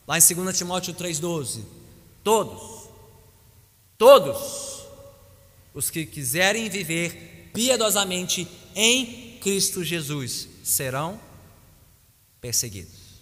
lá 0.06 0.16
em 0.16 0.22
2 0.22 0.56
Timóteo 0.56 0.94
3,12: 0.94 1.64
todos, 2.22 2.79
todos 4.00 4.86
os 5.74 5.90
que 5.90 6.06
quiserem 6.06 6.70
viver 6.70 7.50
piedosamente 7.52 8.48
em 8.74 9.38
Cristo 9.40 9.84
Jesus 9.84 10.48
serão 10.64 11.20
perseguidos. 12.40 13.20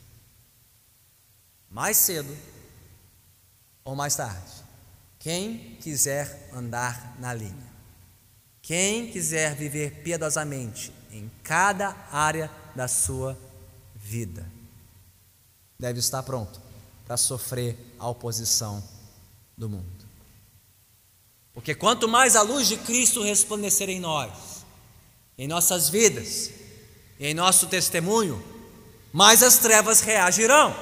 Mais 1.69 1.97
cedo 1.97 2.35
ou 3.85 3.97
mais 3.97 4.15
tarde, 4.15 4.53
quem 5.19 5.77
quiser 5.81 6.49
andar 6.55 7.17
na 7.19 7.35
linha 7.35 7.69
quem 8.69 9.11
quiser 9.11 9.55
viver 9.55 10.03
piedosamente 10.03 10.93
em 11.11 11.31
cada 11.43 11.97
área 12.13 12.51
da 12.77 12.87
sua 12.87 13.35
vida, 13.97 14.47
deve 15.79 16.01
estar 16.01 16.23
pronto 16.23 16.61
para 17.07 17.17
sofrer 17.17 17.79
a 17.99 18.07
oposição 18.07 18.87
do 19.57 19.71
mundo. 19.71 19.98
Porque 21.59 21.75
quanto 21.75 22.07
mais 22.07 22.37
a 22.37 22.43
luz 22.43 22.69
de 22.69 22.77
Cristo 22.77 23.21
resplandecer 23.21 23.91
em 23.91 23.99
nós, 23.99 24.31
em 25.37 25.49
nossas 25.49 25.89
vidas, 25.89 26.53
em 27.19 27.35
nosso 27.35 27.67
testemunho, 27.67 28.41
mais 29.13 29.43
as 29.43 29.59
trevas 29.59 30.01
reagirão. 30.01 30.73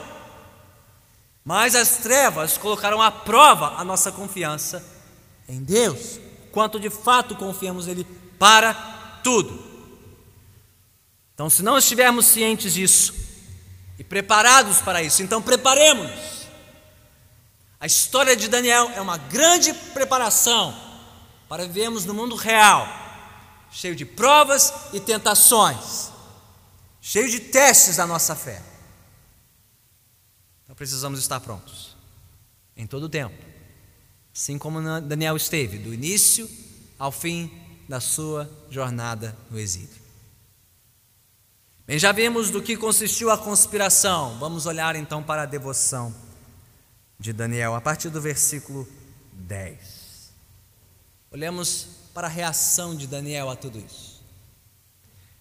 Mais 1.43 1.75
as 1.75 1.97
trevas 1.97 2.59
colocarão 2.59 3.01
à 3.01 3.11
prova 3.11 3.81
a 3.81 3.85
nossa 3.85 4.13
confiança 4.13 4.85
em 5.49 5.63
Deus 5.63 6.21
quanto 6.53 6.79
de 6.79 6.91
fato 6.91 7.35
confiamos 7.37 7.87
nele 7.87 8.07
para 8.39 8.75
tudo. 9.25 9.59
Então, 11.33 11.49
se 11.49 11.63
não 11.63 11.79
estivermos 11.79 12.27
cientes 12.27 12.75
disso 12.75 13.15
e 13.99 14.05
preparados 14.05 14.83
para 14.83 15.03
isso, 15.03 15.23
então 15.23 15.41
preparemos-nos. 15.41 16.36
A 17.79 17.87
história 17.87 18.37
de 18.37 18.49
Daniel 18.49 18.91
é 18.95 19.01
uma 19.01 19.17
grande 19.17 19.73
preparação 19.93 20.75
para 21.49 21.67
vivermos 21.67 22.05
no 22.05 22.15
mundo 22.15 22.35
real, 22.35 22.87
cheio 23.71 23.95
de 23.95 24.05
provas 24.05 24.73
e 24.93 25.01
tentações, 25.01 26.11
cheio 27.01 27.31
de 27.31 27.41
testes 27.41 27.97
da 27.97 28.07
nossa 28.07 28.35
fé. 28.35 28.63
Então 30.65 30.75
precisamos 30.75 31.21
estar 31.21 31.41
prontos 31.41 31.97
em 32.77 32.87
todo 32.87 33.05
o 33.05 33.09
tempo 33.09 33.57
assim 34.37 34.59
como 34.59 34.83
Daniel 35.01 35.35
esteve, 35.35 35.79
do 35.79 35.95
início 35.95 36.49
ao 36.99 37.11
fim 37.11 37.51
da 37.89 38.01
sua 38.01 38.51
jornada 38.69 39.35
no 39.51 39.59
exílio. 39.59 39.89
Bem, 41.87 41.99
já 41.99 42.13
vimos 42.13 42.51
do 42.51 42.63
que 42.63 42.77
consistiu 42.77 43.31
a 43.31 43.39
conspiração, 43.39 44.39
vamos 44.39 44.67
olhar 44.67 44.95
então 44.95 45.23
para 45.23 45.43
a 45.43 45.47
devoção 45.47 46.15
de 47.19 47.33
Daniel, 47.33 47.75
a 47.75 47.81
partir 47.81 48.11
do 48.11 48.21
versículo 48.21 48.87
10. 49.33 50.33
Olhemos 51.31 51.89
para 52.15 52.27
a 52.27 52.31
reação 52.31 52.95
de 52.95 53.07
Daniel 53.07 53.51
a 53.51 53.57
tudo 53.57 53.79
isso. 53.79 54.23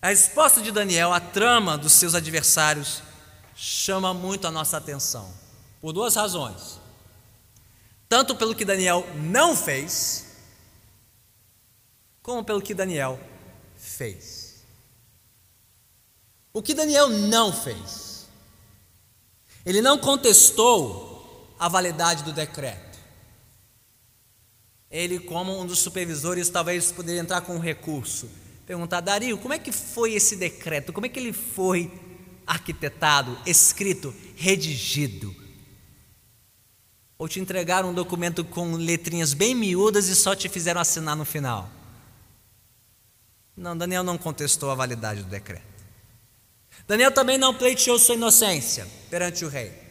A 0.01 0.07
resposta 0.07 0.61
de 0.61 0.71
Daniel 0.71 1.13
à 1.13 1.19
trama 1.19 1.77
dos 1.77 1.93
seus 1.93 2.15
adversários 2.15 3.01
chama 3.55 4.13
muito 4.13 4.47
a 4.47 4.51
nossa 4.51 4.77
atenção, 4.77 5.33
por 5.81 5.93
duas 5.93 6.15
razões 6.15 6.79
tanto 8.07 8.35
pelo 8.35 8.55
que 8.55 8.65
Daniel 8.65 9.05
não 9.15 9.55
fez, 9.55 10.25
como 12.21 12.43
pelo 12.43 12.61
que 12.61 12.73
Daniel 12.73 13.19
fez. 13.75 14.63
O 16.53 16.61
que 16.61 16.73
Daniel 16.73 17.09
não 17.09 17.51
fez? 17.51 18.27
Ele 19.65 19.81
não 19.81 19.97
contestou 19.97 21.14
a 21.59 21.67
validade 21.67 22.23
do 22.23 22.33
decreto. 22.33 22.99
Ele, 24.89 25.19
como 25.19 25.59
um 25.59 25.65
dos 25.65 25.79
supervisores, 25.79 26.49
talvez 26.49 26.91
poderia 26.91 27.21
entrar 27.21 27.41
com 27.41 27.55
um 27.55 27.59
recurso. 27.59 28.29
Perguntar, 28.65 29.01
Dario, 29.01 29.37
como 29.37 29.53
é 29.53 29.59
que 29.59 29.71
foi 29.71 30.13
esse 30.13 30.35
decreto? 30.35 30.93
Como 30.93 31.05
é 31.05 31.09
que 31.09 31.19
ele 31.19 31.33
foi 31.33 31.91
arquitetado, 32.47 33.37
escrito, 33.45 34.13
redigido? 34.35 35.35
Ou 37.17 37.27
te 37.27 37.39
entregaram 37.39 37.89
um 37.89 37.93
documento 37.93 38.43
com 38.43 38.75
letrinhas 38.75 39.33
bem 39.33 39.55
miúdas 39.55 40.07
e 40.07 40.15
só 40.15 40.35
te 40.35 40.49
fizeram 40.49 40.81
assinar 40.81 41.15
no 41.15 41.25
final? 41.25 41.69
Não, 43.55 43.77
Daniel 43.77 44.03
não 44.03 44.17
contestou 44.17 44.69
a 44.69 44.75
validade 44.75 45.23
do 45.23 45.29
decreto. 45.29 45.63
Daniel 46.87 47.11
também 47.11 47.37
não 47.37 47.53
pleiteou 47.53 47.97
sua 47.97 48.15
inocência 48.15 48.87
perante 49.09 49.45
o 49.45 49.49
rei. 49.49 49.84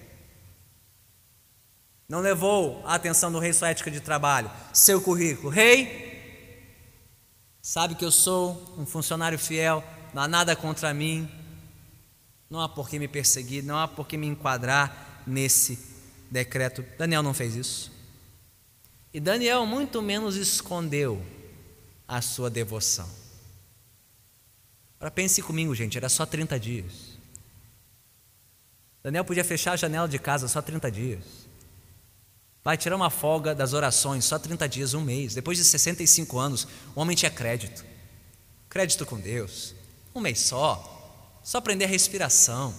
Não 2.09 2.21
levou 2.21 2.83
a 2.85 2.95
atenção 2.95 3.33
do 3.33 3.39
rei 3.39 3.53
sua 3.53 3.71
ética 3.71 3.91
de 3.91 4.01
trabalho, 4.01 4.51
seu 4.73 5.01
currículo. 5.01 5.49
Rei, 5.49 6.81
sabe 7.63 7.95
que 7.95 8.05
eu 8.05 8.11
sou 8.11 8.75
um 8.77 8.85
funcionário 8.85 9.39
fiel, 9.39 9.83
não 10.13 10.23
há 10.23 10.29
nada 10.29 10.55
contra 10.55 10.93
mim, 10.93 11.29
não 12.51 12.61
há 12.61 12.69
por 12.69 12.89
que 12.89 12.99
me 12.99 13.09
perseguir, 13.09 13.65
não 13.65 13.79
há 13.79 13.89
por 13.89 14.07
que 14.07 14.17
me 14.17 14.27
enquadrar 14.27 15.23
nesse 15.27 15.79
decreto. 16.31 16.85
Daniel 16.99 17.23
não 17.23 17.33
fez 17.33 17.55
isso. 17.55 17.93
E 19.13 19.19
Daniel 19.21 19.65
muito 19.65 20.03
menos 20.03 20.37
escondeu 20.37 21.25
a 22.07 22.21
sua 22.21 22.51
devoção. 22.51 23.09
Agora 24.99 25.11
pense 25.11 25.41
comigo, 25.43 25.75
gente, 25.75 25.97
era 25.97 26.09
só 26.09 26.27
30 26.27 26.59
dias. 26.59 27.15
Daniel 29.03 29.25
podia 29.25 29.45
fechar 29.45 29.73
a 29.73 29.77
janela 29.77 30.09
de 30.09 30.19
casa 30.19 30.49
só 30.49 30.61
30 30.63 30.91
dias. 30.91 31.44
Vai 32.65 32.79
tirar 32.79 32.97
uma 32.97 33.11
folga 33.11 33.55
das 33.55 33.75
orações, 33.75 34.25
só 34.25 34.39
30 34.39 34.67
dias, 34.67 34.95
um 34.95 35.03
mês. 35.03 35.35
Depois 35.35 35.59
de 35.59 35.65
65 35.65 36.39
anos, 36.39 36.67
o 36.95 37.01
homem 37.01 37.15
tinha 37.15 37.31
crédito. 37.31 37.85
Crédito 38.71 39.05
com 39.05 39.21
Deus. 39.21 39.75
Um 40.15 40.21
mês 40.21 40.41
só. 40.41 41.41
Só 41.45 41.59
aprender 41.59 41.85
a 41.85 41.89
respiração. 41.89 42.75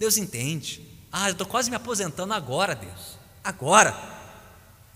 Deus 0.00 0.16
entende. 0.16 0.84
Ah, 1.12 1.28
eu 1.28 1.32
estou 1.32 1.46
quase 1.46 1.70
me 1.70 1.76
aposentando 1.76 2.34
agora, 2.34 2.74
Deus. 2.74 3.16
Agora. 3.44 3.94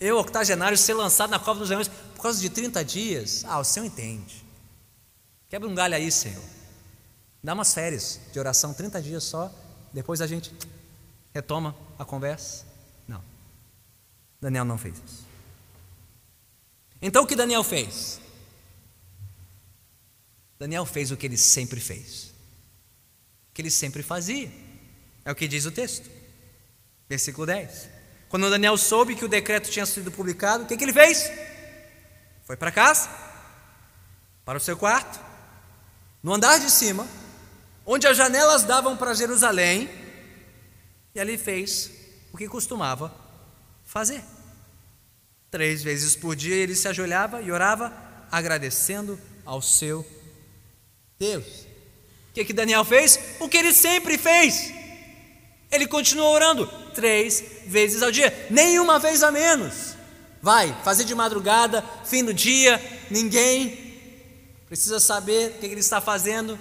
Eu, 0.00 0.18
octogenário, 0.18 0.76
ser 0.76 0.94
lançado 0.94 1.30
na 1.30 1.38
cova 1.38 1.60
dos 1.60 1.70
leões 1.70 1.86
por 1.86 2.22
causa 2.22 2.40
de 2.40 2.50
30 2.50 2.84
dias. 2.84 3.44
Ah, 3.46 3.60
o 3.60 3.64
Senhor 3.64 3.86
entende. 3.86 4.44
Quebra 5.48 5.68
um 5.68 5.74
galho 5.76 5.94
aí, 5.94 6.10
Senhor. 6.10 6.42
Dá 7.40 7.54
umas 7.54 7.72
férias 7.72 8.18
de 8.32 8.38
oração, 8.40 8.74
30 8.74 9.00
dias 9.00 9.22
só. 9.22 9.48
Depois 9.92 10.20
a 10.20 10.26
gente 10.26 10.52
retoma 11.32 11.76
a 11.96 12.04
conversa. 12.04 12.73
Daniel 14.44 14.66
não 14.66 14.76
fez 14.76 14.94
isso. 15.06 15.24
Então 17.00 17.24
o 17.24 17.26
que 17.26 17.34
Daniel 17.34 17.64
fez? 17.64 18.20
Daniel 20.58 20.84
fez 20.84 21.10
o 21.10 21.16
que 21.16 21.24
ele 21.24 21.38
sempre 21.38 21.80
fez. 21.80 22.24
O 23.50 23.54
que 23.54 23.62
ele 23.62 23.70
sempre 23.70 24.02
fazia. 24.02 24.52
É 25.24 25.32
o 25.32 25.34
que 25.34 25.48
diz 25.48 25.64
o 25.64 25.70
texto. 25.70 26.10
Versículo 27.08 27.46
10. 27.46 27.88
Quando 28.28 28.50
Daniel 28.50 28.76
soube 28.76 29.14
que 29.14 29.24
o 29.24 29.28
decreto 29.28 29.70
tinha 29.70 29.86
sido 29.86 30.12
publicado, 30.12 30.64
o 30.64 30.66
que, 30.66 30.76
que 30.76 30.84
ele 30.84 30.92
fez? 30.92 31.30
Foi 32.44 32.56
para 32.56 32.70
casa, 32.70 33.08
para 34.44 34.58
o 34.58 34.60
seu 34.60 34.76
quarto, 34.76 35.18
no 36.22 36.34
andar 36.34 36.58
de 36.58 36.70
cima, 36.70 37.08
onde 37.86 38.06
as 38.06 38.16
janelas 38.16 38.64
davam 38.64 38.94
para 38.94 39.14
Jerusalém, 39.14 39.88
e 41.14 41.20
ali 41.20 41.38
fez 41.38 41.90
o 42.30 42.36
que 42.36 42.46
costumava 42.46 43.14
fazer. 43.84 44.33
Três 45.54 45.84
vezes 45.84 46.16
por 46.16 46.34
dia 46.34 46.56
ele 46.56 46.74
se 46.74 46.88
ajoelhava 46.88 47.40
e 47.40 47.52
orava, 47.52 47.92
agradecendo 48.28 49.16
ao 49.46 49.62
seu 49.62 50.04
Deus. 51.16 51.44
O 51.46 52.34
que, 52.34 52.44
que 52.44 52.52
Daniel 52.52 52.84
fez? 52.84 53.20
O 53.38 53.48
que 53.48 53.58
ele 53.58 53.72
sempre 53.72 54.18
fez 54.18 54.72
Ele 55.70 55.86
continua 55.86 56.26
orando 56.26 56.66
três 56.92 57.44
vezes 57.66 58.02
ao 58.02 58.10
dia, 58.10 58.48
nenhuma 58.50 58.98
vez 58.98 59.22
a 59.22 59.30
menos. 59.30 59.94
Vai 60.42 60.76
fazer 60.82 61.04
de 61.04 61.14
madrugada, 61.14 61.84
fim 62.04 62.24
do 62.24 62.34
dia, 62.34 62.82
ninguém 63.08 63.94
precisa 64.66 64.98
saber 64.98 65.50
o 65.50 65.60
que 65.60 65.66
ele 65.66 65.78
está 65.78 66.00
fazendo, 66.00 66.58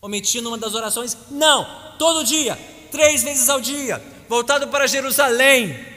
omitindo 0.00 0.48
uma 0.48 0.56
das 0.56 0.74
orações. 0.74 1.14
Não, 1.30 1.94
todo 1.98 2.24
dia, 2.24 2.58
três 2.90 3.22
vezes 3.22 3.50
ao 3.50 3.60
dia, 3.60 4.02
voltado 4.30 4.68
para 4.68 4.86
Jerusalém, 4.86 5.91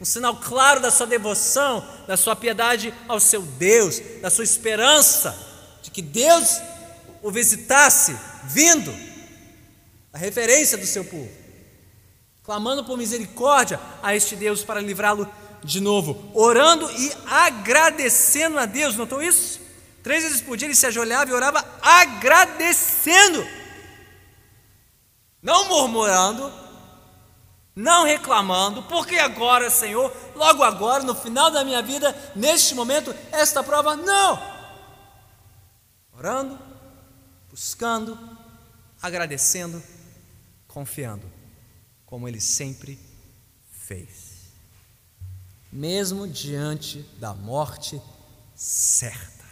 um 0.00 0.04
sinal 0.04 0.36
claro 0.36 0.80
da 0.80 0.90
sua 0.90 1.06
devoção, 1.06 1.86
da 2.06 2.16
sua 2.16 2.36
piedade 2.36 2.94
ao 3.08 3.18
seu 3.18 3.42
Deus, 3.42 4.00
da 4.22 4.30
sua 4.30 4.44
esperança 4.44 5.36
de 5.82 5.90
que 5.90 6.02
Deus 6.02 6.60
o 7.22 7.30
visitasse, 7.30 8.16
vindo, 8.44 8.94
a 10.12 10.18
referência 10.18 10.78
do 10.78 10.86
seu 10.86 11.04
povo, 11.04 11.30
clamando 12.44 12.84
por 12.84 12.96
misericórdia 12.96 13.80
a 14.02 14.14
este 14.14 14.36
Deus 14.36 14.62
para 14.62 14.80
livrá-lo 14.80 15.28
de 15.62 15.80
novo, 15.80 16.30
orando 16.34 16.88
e 16.92 17.12
agradecendo 17.26 18.58
a 18.58 18.66
Deus, 18.66 18.96
notou 18.96 19.22
isso? 19.22 19.60
Três 20.02 20.22
vezes 20.22 20.40
por 20.40 20.56
dia 20.56 20.66
ele 20.66 20.74
se 20.74 20.86
ajoelhava 20.86 21.30
e 21.30 21.34
orava 21.34 21.64
agradecendo, 21.82 23.46
não 25.42 25.68
murmurando, 25.68 26.52
não 27.78 28.04
reclamando, 28.04 28.82
porque 28.82 29.16
agora, 29.18 29.70
Senhor, 29.70 30.12
logo 30.34 30.64
agora, 30.64 31.04
no 31.04 31.14
final 31.14 31.48
da 31.48 31.64
minha 31.64 31.80
vida, 31.80 32.12
neste 32.34 32.74
momento, 32.74 33.14
esta 33.30 33.62
prova, 33.62 33.94
não. 33.94 34.42
Orando, 36.12 36.58
buscando, 37.48 38.18
agradecendo, 39.00 39.80
confiando, 40.66 41.30
como 42.04 42.26
ele 42.26 42.40
sempre 42.40 42.98
fez 43.70 44.28
mesmo 45.70 46.26
diante 46.26 47.02
da 47.18 47.34
morte 47.34 48.00
certa. 48.54 49.44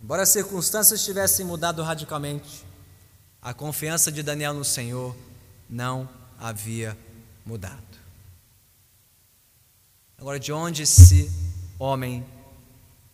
Embora 0.00 0.22
as 0.22 0.30
circunstâncias 0.30 1.04
tivessem 1.04 1.46
mudado 1.46 1.82
radicalmente, 1.82 2.64
a 3.42 3.52
confiança 3.52 4.12
de 4.12 4.22
Daniel 4.22 4.54
no 4.54 4.64
Senhor 4.64 5.16
não 5.68 6.08
havia 6.38 6.96
mudado. 7.44 7.82
Agora, 10.16 10.38
de 10.38 10.52
onde 10.52 10.82
esse 10.84 11.30
homem, 11.78 12.24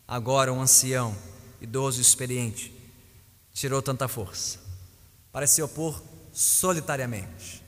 agora 0.07 0.53
um 0.53 0.61
ancião, 0.61 1.17
idoso, 1.61 2.01
experiente, 2.01 2.73
tirou 3.55 3.81
tanta 3.81 4.07
força? 4.07 4.59
Para 5.33 5.47
se 5.47 5.63
opor 5.63 6.03
solitariamente 6.33 7.67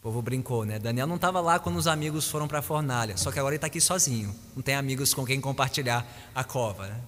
o 0.00 0.02
povo 0.02 0.22
brincou, 0.22 0.64
né? 0.64 0.78
Daniel 0.78 1.06
não 1.06 1.16
estava 1.16 1.42
lá 1.42 1.58
quando 1.58 1.76
os 1.76 1.86
amigos 1.86 2.26
foram 2.26 2.48
para 2.48 2.60
a 2.60 2.62
fornalha, 2.62 3.18
só 3.18 3.30
que 3.30 3.38
agora 3.38 3.52
ele 3.52 3.58
está 3.58 3.66
aqui 3.66 3.82
sozinho, 3.82 4.34
não 4.56 4.62
tem 4.62 4.74
amigos 4.74 5.12
com 5.12 5.26
quem 5.26 5.38
compartilhar 5.38 6.06
a 6.34 6.42
cova, 6.42 6.86
né? 6.86 6.98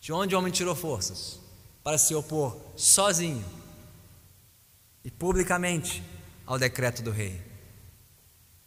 De 0.00 0.12
onde 0.12 0.34
o 0.34 0.38
homem 0.38 0.52
tirou 0.52 0.74
forças? 0.74 1.40
Para 1.82 1.98
se 1.98 2.14
opor 2.14 2.56
sozinho 2.76 3.44
e 5.04 5.10
publicamente 5.10 6.02
ao 6.46 6.58
decreto 6.58 7.02
do 7.02 7.10
rei. 7.10 7.40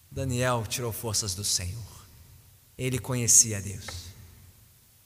Daniel 0.09 0.65
tirou 0.67 0.91
forças 0.91 1.33
do 1.33 1.43
Senhor. 1.43 1.81
Ele 2.77 2.99
conhecia 2.99 3.61
Deus. 3.61 4.11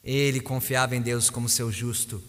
Ele 0.02 0.40
confiava 0.40 0.96
em 0.96 1.02
Deus 1.02 1.30
como 1.30 1.48
seu 1.48 1.70
justo 1.70 2.22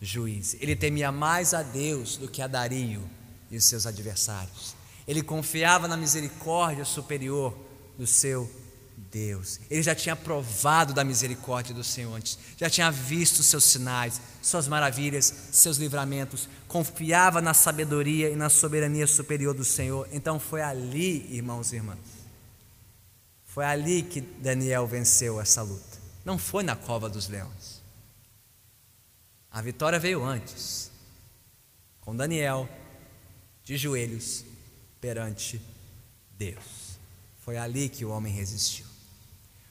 juiz. 0.00 0.56
Ele 0.60 0.74
temia 0.74 1.12
mais 1.12 1.54
a 1.54 1.62
Deus 1.62 2.16
do 2.16 2.28
que 2.28 2.42
a 2.42 2.46
Dario 2.46 3.08
e 3.50 3.56
os 3.56 3.64
seus 3.64 3.86
adversários. 3.86 4.74
Ele 5.06 5.22
confiava 5.22 5.88
na 5.88 5.96
misericórdia 5.96 6.84
superior 6.84 7.56
do 7.98 8.06
seu 8.06 8.50
Deus. 9.10 9.58
Ele 9.68 9.82
já 9.82 9.94
tinha 9.94 10.14
provado 10.14 10.94
da 10.94 11.02
misericórdia 11.02 11.74
do 11.74 11.82
Senhor 11.82 12.14
antes, 12.14 12.38
já 12.56 12.70
tinha 12.70 12.90
visto 12.90 13.42
seus 13.42 13.64
sinais, 13.64 14.20
suas 14.40 14.68
maravilhas, 14.68 15.32
seus 15.50 15.76
livramentos, 15.76 16.48
confiava 16.68 17.40
na 17.40 17.52
sabedoria 17.52 18.30
e 18.30 18.36
na 18.36 18.48
soberania 18.48 19.06
superior 19.06 19.54
do 19.54 19.64
Senhor. 19.64 20.08
Então 20.12 20.38
foi 20.38 20.62
ali, 20.62 21.26
irmãos 21.34 21.72
e 21.72 21.76
irmãs, 21.76 21.98
foi 23.44 23.64
ali 23.64 24.02
que 24.02 24.20
Daniel 24.20 24.86
venceu 24.86 25.40
essa 25.40 25.62
luta. 25.62 25.98
Não 26.24 26.38
foi 26.38 26.62
na 26.62 26.76
cova 26.76 27.08
dos 27.08 27.28
leões. 27.28 27.80
A 29.50 29.60
vitória 29.60 29.98
veio 29.98 30.22
antes, 30.22 30.92
com 32.00 32.14
Daniel 32.14 32.68
de 33.64 33.76
joelhos 33.76 34.44
perante 35.00 35.60
Deus. 36.38 36.98
Foi 37.40 37.56
ali 37.56 37.88
que 37.88 38.04
o 38.04 38.10
homem 38.10 38.32
resistiu. 38.32 38.86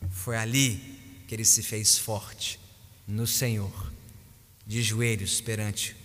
Foi 0.10 0.38
ali 0.38 1.24
que 1.28 1.36
ele 1.36 1.46
se 1.46 1.62
fez 1.62 1.98
forte 1.98 2.60
no 3.08 3.26
Senhor, 3.26 3.92
de 4.66 4.82
joelhos 4.82 5.42
perante 5.42 5.96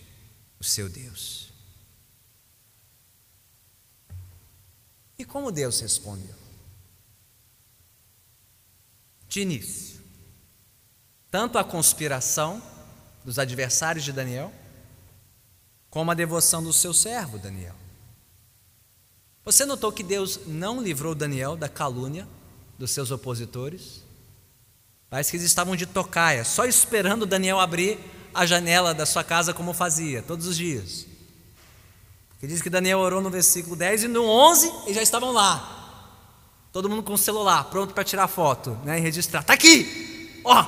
o 0.58 0.64
seu 0.64 0.88
Deus. 0.88 1.52
E 5.18 5.24
como 5.24 5.52
Deus 5.52 5.80
respondeu? 5.80 6.34
De 9.28 9.40
início, 9.40 10.00
tanto 11.30 11.58
a 11.58 11.64
conspiração 11.64 12.62
dos 13.24 13.38
adversários 13.38 14.04
de 14.04 14.12
Daniel, 14.12 14.52
como 15.90 16.10
a 16.10 16.14
devoção 16.14 16.62
do 16.62 16.72
seu 16.72 16.92
servo 16.92 17.38
Daniel. 17.38 17.74
Você 19.44 19.64
notou 19.64 19.92
que 19.92 20.02
Deus 20.02 20.46
não 20.46 20.82
livrou 20.82 21.14
Daniel 21.14 21.56
da 21.56 21.68
calúnia 21.68 22.26
dos 22.78 22.90
seus 22.90 23.10
opositores? 23.10 24.02
Parece 25.08 25.30
que 25.30 25.36
eles 25.36 25.46
estavam 25.46 25.76
de 25.76 25.86
tocaia, 25.86 26.44
só 26.44 26.64
esperando 26.64 27.26
Daniel 27.26 27.60
abrir 27.60 27.98
a 28.32 28.44
janela 28.44 28.92
da 28.92 29.06
sua 29.06 29.22
casa 29.22 29.54
como 29.54 29.72
fazia, 29.72 30.22
todos 30.22 30.46
os 30.46 30.56
dias. 30.56 31.06
Porque 32.30 32.46
diz 32.46 32.60
que 32.60 32.68
Daniel 32.68 32.98
orou 32.98 33.20
no 33.20 33.30
versículo 33.30 33.76
10 33.76 34.04
e 34.04 34.08
no 34.08 34.24
11 34.24 34.72
eles 34.84 34.96
já 34.96 35.02
estavam 35.02 35.32
lá. 35.32 35.82
Todo 36.72 36.90
mundo 36.90 37.02
com 37.02 37.12
o 37.12 37.18
celular, 37.18 37.64
pronto 37.64 37.94
para 37.94 38.02
tirar 38.02 38.26
foto 38.26 38.76
né, 38.84 38.98
e 38.98 39.00
registrar. 39.00 39.40
Está 39.40 39.54
aqui! 39.54 40.40
Ó! 40.44 40.60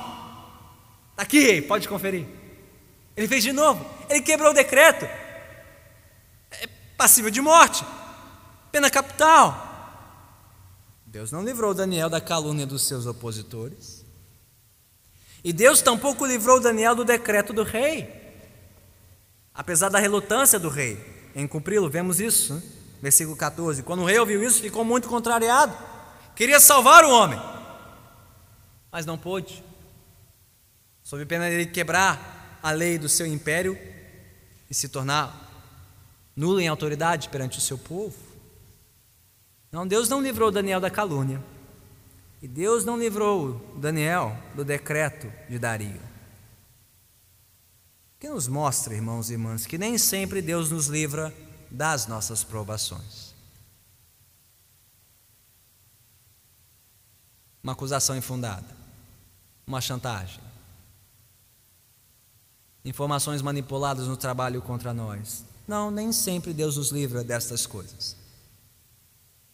Está 1.11 1.23
aqui, 1.23 1.61
pode 1.61 1.89
conferir. 1.89 2.25
Ele 3.15 3.27
fez 3.27 3.43
de 3.43 3.51
novo. 3.51 3.85
Ele 4.09 4.21
quebrou 4.21 4.51
o 4.51 4.53
decreto. 4.53 5.05
É 6.51 6.69
passível 6.95 7.29
de 7.29 7.41
morte 7.41 7.83
pena 8.77 8.89
capital. 8.91 9.66
Deus 11.17 11.31
não 11.31 11.41
livrou 11.41 11.73
Daniel 11.73 12.11
da 12.11 12.21
calúnia 12.21 12.63
dos 12.63 12.83
seus 12.83 13.07
opositores. 13.07 14.05
E 15.43 15.51
Deus 15.51 15.81
tampouco 15.81 16.23
livrou 16.23 16.59
Daniel 16.59 16.93
do 16.93 17.03
decreto 17.03 17.51
do 17.51 17.63
rei. 17.63 18.07
Apesar 19.51 19.89
da 19.89 19.97
relutância 19.97 20.59
do 20.59 20.69
rei 20.69 21.03
em 21.33 21.47
cumpri-lo, 21.47 21.89
vemos 21.89 22.19
isso, 22.19 22.53
né? 22.53 22.61
versículo 23.01 23.35
14. 23.35 23.81
Quando 23.81 24.03
o 24.03 24.05
rei 24.05 24.19
ouviu 24.19 24.43
isso, 24.43 24.61
ficou 24.61 24.85
muito 24.85 25.09
contrariado. 25.09 25.75
Queria 26.35 26.59
salvar 26.59 27.03
o 27.03 27.09
homem, 27.09 27.41
mas 28.91 29.03
não 29.03 29.17
pôde. 29.17 29.63
Sob 31.03 31.25
pena 31.25 31.49
de 31.49 31.65
quebrar 31.65 32.59
a 32.61 32.69
lei 32.69 32.99
do 32.99 33.09
seu 33.09 33.25
império 33.25 33.75
e 34.69 34.73
se 34.75 34.87
tornar 34.87 35.81
nulo 36.35 36.59
em 36.59 36.67
autoridade 36.67 37.27
perante 37.29 37.57
o 37.57 37.61
seu 37.61 37.75
povo. 37.79 38.26
Não, 39.71 39.85
Deus 39.85 40.07
não 40.07 40.21
livrou 40.21 40.51
Daniel 40.51 40.79
da 40.79 40.89
calúnia. 40.89 41.43
E 42.41 42.47
Deus 42.47 42.85
não 42.85 42.97
livrou 42.97 43.59
Daniel 43.77 44.37
do 44.55 44.63
decreto 44.63 45.31
de 45.49 45.57
Dario. 45.57 46.01
Que 48.19 48.29
nos 48.29 48.47
mostra, 48.47 48.93
irmãos 48.95 49.29
e 49.29 49.33
irmãs, 49.33 49.65
que 49.65 49.77
nem 49.77 49.97
sempre 49.97 50.41
Deus 50.41 50.71
nos 50.71 50.87
livra 50.87 51.33
das 51.69 52.07
nossas 52.07 52.43
provações. 52.43 53.35
Uma 57.61 57.73
acusação 57.73 58.15
infundada, 58.15 58.75
uma 59.65 59.81
chantagem, 59.81 60.41
informações 62.85 63.41
manipuladas 63.41 64.07
no 64.07 64.15
trabalho 64.15 64.61
contra 64.61 64.93
nós. 64.93 65.43
Não, 65.67 65.91
nem 65.91 66.11
sempre 66.13 66.53
Deus 66.53 66.77
nos 66.77 66.91
livra 66.91 67.23
destas 67.23 67.65
coisas 67.65 68.15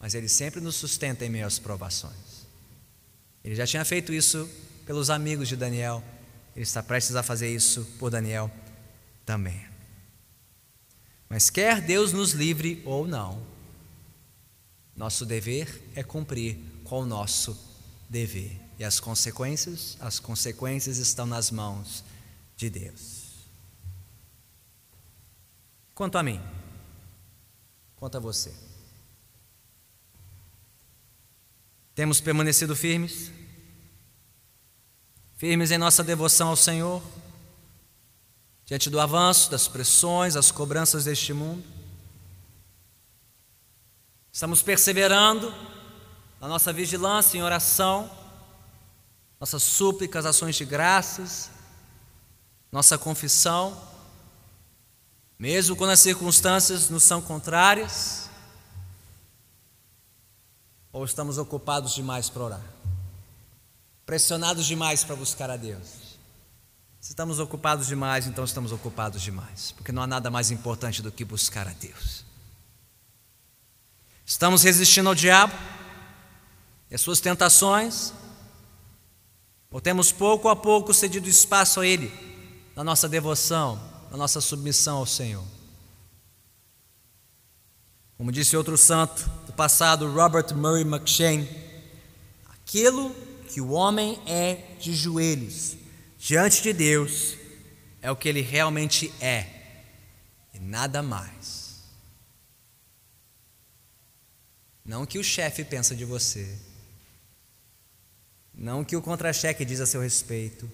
mas 0.04 0.14
Ele 0.14 0.28
sempre 0.28 0.60
nos 0.60 0.76
sustenta 0.76 1.24
em 1.24 1.30
meio 1.30 1.46
às 1.46 1.58
provações. 1.58 2.46
Ele 3.42 3.54
já 3.54 3.66
tinha 3.66 3.82
feito 3.86 4.12
isso 4.12 4.46
pelos 4.84 5.08
amigos 5.08 5.48
de 5.48 5.56
Daniel, 5.56 6.04
Ele 6.54 6.62
está 6.62 6.82
prestes 6.82 7.16
a 7.16 7.22
fazer 7.22 7.48
isso 7.48 7.86
por 7.98 8.10
Daniel 8.10 8.50
também. 9.24 9.66
Mas 11.26 11.48
quer 11.48 11.80
Deus 11.80 12.12
nos 12.12 12.32
livre 12.32 12.82
ou 12.84 13.06
não, 13.06 13.42
nosso 14.94 15.24
dever 15.24 15.82
é 15.94 16.02
cumprir 16.02 16.58
com 16.84 17.00
o 17.00 17.06
nosso 17.06 17.58
dever. 18.06 18.60
E 18.78 18.84
as 18.84 19.00
consequências, 19.00 19.96
as 20.00 20.18
consequências 20.18 20.98
estão 20.98 21.24
nas 21.24 21.50
mãos 21.50 22.04
de 22.58 22.68
Deus. 22.68 23.46
Quanto 25.94 26.18
a 26.18 26.22
mim, 26.22 26.42
quanto 27.96 28.18
a 28.18 28.20
você. 28.20 28.73
Temos 31.94 32.20
permanecido 32.20 32.74
firmes, 32.74 33.30
firmes 35.36 35.70
em 35.70 35.78
nossa 35.78 36.02
devoção 36.02 36.48
ao 36.48 36.56
Senhor, 36.56 37.00
diante 38.64 38.90
do 38.90 38.98
avanço, 38.98 39.48
das 39.48 39.68
pressões, 39.68 40.34
das 40.34 40.50
cobranças 40.50 41.04
deste 41.04 41.32
mundo. 41.32 41.62
Estamos 44.32 44.60
perseverando 44.60 45.54
na 46.40 46.48
nossa 46.48 46.72
vigilância 46.72 47.38
em 47.38 47.42
oração, 47.42 48.10
nossas 49.38 49.62
súplicas, 49.62 50.26
ações 50.26 50.56
de 50.56 50.64
graças, 50.64 51.48
nossa 52.72 52.98
confissão, 52.98 53.80
mesmo 55.38 55.76
quando 55.76 55.90
as 55.90 56.00
circunstâncias 56.00 56.90
nos 56.90 57.04
são 57.04 57.22
contrárias, 57.22 58.23
ou 60.94 61.04
estamos 61.04 61.38
ocupados 61.38 61.92
demais 61.92 62.30
para 62.30 62.44
orar, 62.44 62.64
pressionados 64.06 64.64
demais 64.64 65.02
para 65.02 65.16
buscar 65.16 65.50
a 65.50 65.56
Deus. 65.56 66.14
Se 67.00 67.10
estamos 67.10 67.40
ocupados 67.40 67.88
demais, 67.88 68.28
então 68.28 68.44
estamos 68.44 68.70
ocupados 68.70 69.20
demais, 69.20 69.72
porque 69.72 69.90
não 69.90 70.02
há 70.02 70.06
nada 70.06 70.30
mais 70.30 70.52
importante 70.52 71.02
do 71.02 71.10
que 71.10 71.24
buscar 71.24 71.66
a 71.66 71.72
Deus. 71.72 72.24
Estamos 74.24 74.62
resistindo 74.62 75.08
ao 75.08 75.16
diabo 75.16 75.52
e 76.88 76.94
às 76.94 77.00
suas 77.00 77.18
tentações, 77.18 78.14
ou 79.72 79.80
temos 79.80 80.12
pouco 80.12 80.48
a 80.48 80.54
pouco 80.54 80.94
cedido 80.94 81.28
espaço 81.28 81.80
a 81.80 81.86
Ele 81.86 82.10
na 82.76 82.84
nossa 82.84 83.08
devoção, 83.08 83.82
na 84.12 84.16
nossa 84.16 84.40
submissão 84.40 84.98
ao 84.98 85.06
Senhor. 85.06 85.44
Como 88.16 88.30
disse 88.30 88.56
outro 88.56 88.76
santo 88.76 89.28
do 89.46 89.52
passado, 89.52 90.10
Robert 90.10 90.54
Murray 90.54 90.82
McShane, 90.82 91.48
aquilo 92.48 93.14
que 93.48 93.60
o 93.60 93.70
homem 93.70 94.18
é 94.26 94.76
de 94.80 94.94
joelhos 94.94 95.76
diante 96.18 96.62
de 96.62 96.72
Deus 96.72 97.36
é 98.00 98.10
o 98.10 98.16
que 98.16 98.28
ele 98.28 98.40
realmente 98.40 99.12
é 99.20 99.46
e 100.54 100.58
nada 100.58 101.02
mais. 101.02 101.82
Não 104.84 105.02
o 105.02 105.06
que 105.06 105.18
o 105.18 105.24
chefe 105.24 105.64
pensa 105.64 105.94
de 105.94 106.04
você, 106.04 106.58
não 108.54 108.80
o 108.80 108.84
que 108.84 108.96
o 108.96 109.02
contra-cheque 109.02 109.64
diz 109.64 109.80
a 109.80 109.86
seu 109.86 110.00
respeito, 110.00 110.70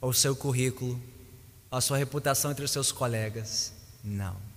ou 0.00 0.12
seu 0.12 0.34
currículo, 0.34 1.00
a 1.70 1.80
sua 1.80 1.98
reputação 1.98 2.50
entre 2.50 2.64
os 2.64 2.70
seus 2.70 2.90
colegas. 2.90 3.72
Não. 4.02 4.49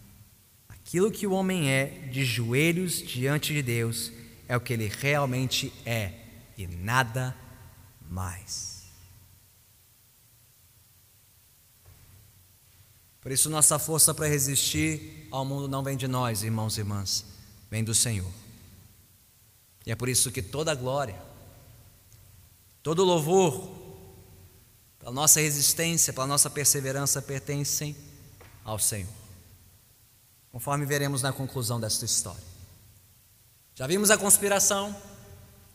Aquilo 0.94 1.10
que 1.10 1.26
o 1.26 1.32
homem 1.32 1.72
é 1.72 1.86
de 2.12 2.24
joelhos 2.24 3.02
diante 3.02 3.52
de 3.52 3.64
Deus 3.64 4.12
é 4.48 4.56
o 4.56 4.62
que 4.62 4.74
ele 4.74 4.88
realmente 4.88 5.74
é 5.84 6.14
e 6.56 6.68
nada 6.68 7.36
mais. 8.12 8.84
Por 13.20 13.32
isso, 13.32 13.50
nossa 13.50 13.80
força 13.80 14.14
para 14.14 14.28
resistir 14.28 15.28
ao 15.32 15.44
mundo 15.44 15.68
não 15.68 15.82
vem 15.82 15.98
de 15.98 16.08
nós, 16.08 16.44
irmãos 16.44 16.78
e 16.78 16.82
irmãs, 16.82 17.26
vem 17.72 17.84
do 17.84 17.96
Senhor. 17.96 18.32
E 19.88 19.92
é 19.92 19.96
por 19.96 20.08
isso 20.08 20.32
que 20.32 20.44
toda 20.44 20.74
a 20.74 20.76
glória, 20.76 21.20
todo 22.84 23.04
louvor, 23.04 23.68
pela 25.00 25.12
nossa 25.12 25.40
resistência, 25.40 26.14
pela 26.14 26.28
nossa 26.28 26.52
perseverança, 26.52 27.20
pertencem 27.20 27.96
ao 28.64 28.78
Senhor. 28.78 29.23
Conforme 30.54 30.86
veremos 30.86 31.24
na 31.24 31.34
conclusão 31.34 31.80
desta 31.80 32.06
história. 32.06 32.44
Já 33.74 33.88
vimos 33.88 34.12
a 34.12 34.18
conspiração, 34.20 34.96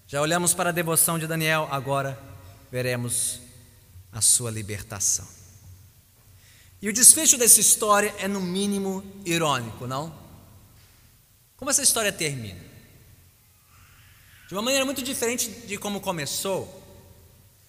já 0.07 0.23
olhamos 0.23 0.55
para 0.55 0.71
a 0.71 0.73
devoção 0.73 1.19
de 1.19 1.27
Daniel, 1.27 1.67
agora 1.69 2.17
veremos 2.71 3.41
a 4.13 4.21
sua 4.21 4.53
libertação. 4.53 5.27
E 6.81 6.89
o 6.89 6.93
desfecho 6.93 7.37
dessa 7.37 7.61
história 7.61 8.15
é, 8.19 8.29
no 8.29 8.41
mínimo, 8.41 9.05
irônico, 9.25 9.85
não? 9.85 10.17
Como 11.57 11.73
essa 11.73 11.83
história 11.83 12.13
termina? 12.13 12.61
De 14.47 14.55
uma 14.55 14.63
maneira 14.63 14.85
muito 14.85 15.03
diferente 15.03 15.51
de 15.51 15.77
como 15.77 16.01
começou, 16.01 16.73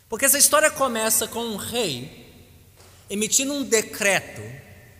porque 0.07 0.25
essa 0.25 0.37
história 0.37 0.69
começa 0.69 1.27
com 1.27 1.43
um 1.43 1.55
rei 1.55 2.29
emitindo 3.09 3.51
um 3.51 3.63
decreto 3.63 4.43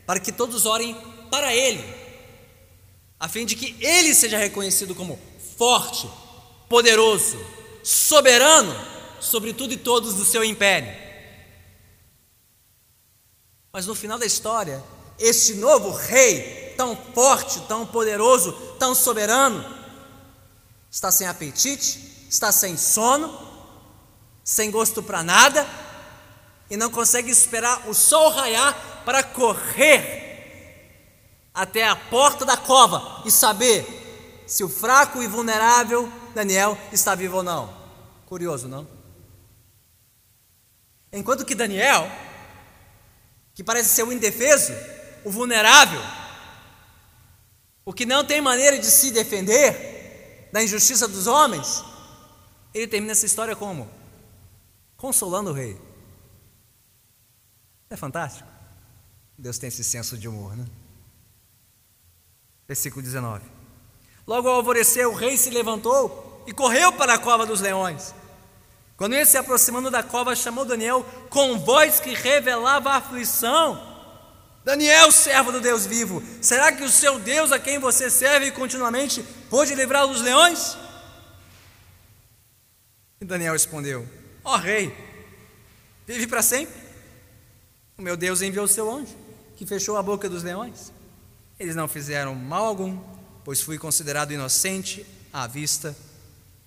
para 0.08 0.20
que 0.20 0.32
todos 0.32 0.66
orem 0.66 0.98
para 1.30 1.54
ele, 1.54 1.99
a 3.20 3.28
fim 3.28 3.46
de 3.46 3.56
que 3.56 3.76
ele 3.80 4.16
seja 4.16 4.38
reconhecido 4.38 4.96
como 4.96 5.20
forte, 5.58 6.10
poderoso, 6.70 7.38
soberano 7.84 8.74
sobre 9.20 9.54
tudo 9.54 9.74
e 9.74 9.78
todos 9.78 10.14
do 10.14 10.24
seu 10.24 10.44
império. 10.44 10.90
Mas 13.72 13.86
no 13.86 13.94
final 13.94 14.18
da 14.18 14.26
história, 14.26 14.82
este 15.18 15.56
novo 15.56 15.92
rei, 15.92 16.74
tão 16.78 16.96
forte, 16.96 17.60
tão 17.68 17.86
poderoso, 17.86 18.54
tão 18.80 18.96
soberano, 18.96 19.64
está 20.90 21.12
sem 21.12 21.28
apetite, 21.28 22.26
está 22.30 22.52
sem 22.52 22.78
sono, 22.78 23.38
sem 24.44 24.72
gosto 24.72 25.04
para 25.04 25.22
nada 25.22 25.68
e 26.70 26.78
não 26.78 26.90
consegue 26.90 27.30
esperar 27.30 27.88
o 27.88 27.94
sol 27.94 28.30
raiar 28.30 29.04
para 29.04 29.24
correr 29.24 30.29
até 31.62 31.88
a 31.88 31.96
porta 31.96 32.46
da 32.46 32.56
cova 32.56 33.24
e 33.26 33.32
saber 33.32 34.44
se 34.48 34.64
o 34.64 34.70
fraco 34.70 35.22
e 35.22 35.28
vulnerável 35.28 36.12
Daniel 36.34 36.78
está 36.92 37.16
vivo 37.16 37.38
ou 37.38 37.44
não. 37.44 37.74
Curioso, 38.26 38.68
não? 38.68 38.88
Enquanto 41.12 41.46
que 41.46 41.56
Daniel, 41.56 42.10
que 43.54 43.64
parece 43.64 43.90
ser 43.90 44.04
o 44.04 44.14
indefeso, 44.14 44.74
o 45.26 45.32
vulnerável, 45.32 46.02
o 47.84 47.92
que 47.92 48.06
não 48.06 48.24
tem 48.24 48.40
maneira 48.40 48.78
de 48.78 48.86
se 48.86 49.12
defender 49.12 50.50
da 50.54 50.64
injustiça 50.64 51.08
dos 51.08 51.28
homens, 51.28 51.84
ele 52.74 52.88
termina 52.88 53.12
essa 53.12 53.26
história 53.26 53.56
como? 53.56 54.00
consolando 55.00 55.52
o 55.52 55.54
rei. 55.54 55.80
É 57.90 57.96
fantástico. 57.96 58.48
Deus 59.38 59.58
tem 59.58 59.70
esse 59.70 59.84
senso 59.84 60.18
de 60.18 60.28
humor, 60.28 60.56
né? 60.56 60.66
Versículo 62.70 63.02
19. 63.02 63.44
Logo 64.28 64.48
ao 64.48 64.58
alvorecer, 64.58 65.08
o 65.08 65.16
rei 65.16 65.36
se 65.36 65.50
levantou 65.50 66.44
e 66.46 66.54
correu 66.54 66.94
para 66.94 67.16
a 67.16 67.18
cova 67.18 67.44
dos 67.44 67.62
leões. 67.62 68.14
Quando 68.96 69.14
ele 69.14 69.26
se 69.26 69.38
aproximando 69.38 69.90
da 69.90 70.04
cova, 70.04 70.36
chamou 70.36 70.64
Daniel 70.64 71.04
com 71.32 71.58
voz 71.58 72.00
que 72.00 72.14
revelava 72.14 72.92
aflição. 72.92 73.88
Daniel, 74.64 75.12
servo 75.12 75.52
do 75.52 75.60
Deus 75.60 75.88
vivo, 75.88 76.22
será 76.44 76.72
que 76.72 76.84
o 76.84 76.90
seu 76.90 77.18
Deus 77.18 77.52
a 77.52 77.58
quem 77.58 77.80
você 77.80 78.08
serve 78.08 78.52
continuamente 78.52 79.24
pôde 79.50 79.74
livrá-lo 79.74 80.14
dos 80.14 80.22
leões? 80.22 80.78
E 83.20 83.26
Daniel 83.26 83.54
respondeu: 83.54 84.08
Ó 84.44 84.54
oh, 84.54 84.58
rei, 84.58 84.96
vive 86.06 86.28
para 86.28 86.44
sempre. 86.44 86.76
O 87.98 88.02
meu 88.04 88.16
Deus 88.16 88.44
enviou 88.44 88.66
o 88.66 88.68
seu 88.68 88.92
anjo, 88.92 89.18
que 89.56 89.66
fechou 89.66 89.98
a 89.98 90.04
boca 90.04 90.30
dos 90.30 90.44
leões. 90.44 90.99
Eles 91.60 91.76
não 91.76 91.88
fizeram 91.88 92.34
mal 92.34 92.66
algum, 92.66 92.98
pois 93.44 93.62
fui 93.62 93.78
considerado 93.78 94.32
inocente 94.32 95.06
à 95.32 95.46
vista 95.46 95.96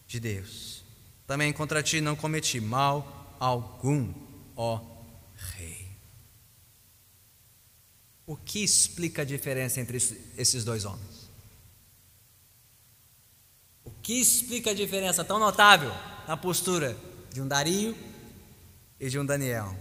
de 0.06 0.20
Deus. 0.20 0.84
Também 1.26 1.52
contra 1.52 1.82
ti 1.82 2.00
não 2.00 2.14
cometi 2.14 2.60
mal 2.60 3.36
algum, 3.40 4.12
ó 4.54 4.80
rei. 5.34 5.88
O 8.26 8.36
que 8.36 8.62
explica 8.62 9.22
a 9.22 9.24
diferença 9.24 9.80
entre 9.80 9.96
esses 10.36 10.64
dois 10.64 10.84
homens? 10.84 11.30
O 13.84 13.90
que 13.90 14.20
explica 14.20 14.70
a 14.70 14.74
diferença 14.74 15.24
tão 15.24 15.38
notável 15.38 15.90
na 16.26 16.36
postura 16.36 16.96
de 17.32 17.40
um 17.40 17.48
Dario 17.48 17.96
e 19.00 19.08
de 19.08 19.18
um 19.18 19.26
Daniel. 19.26 19.76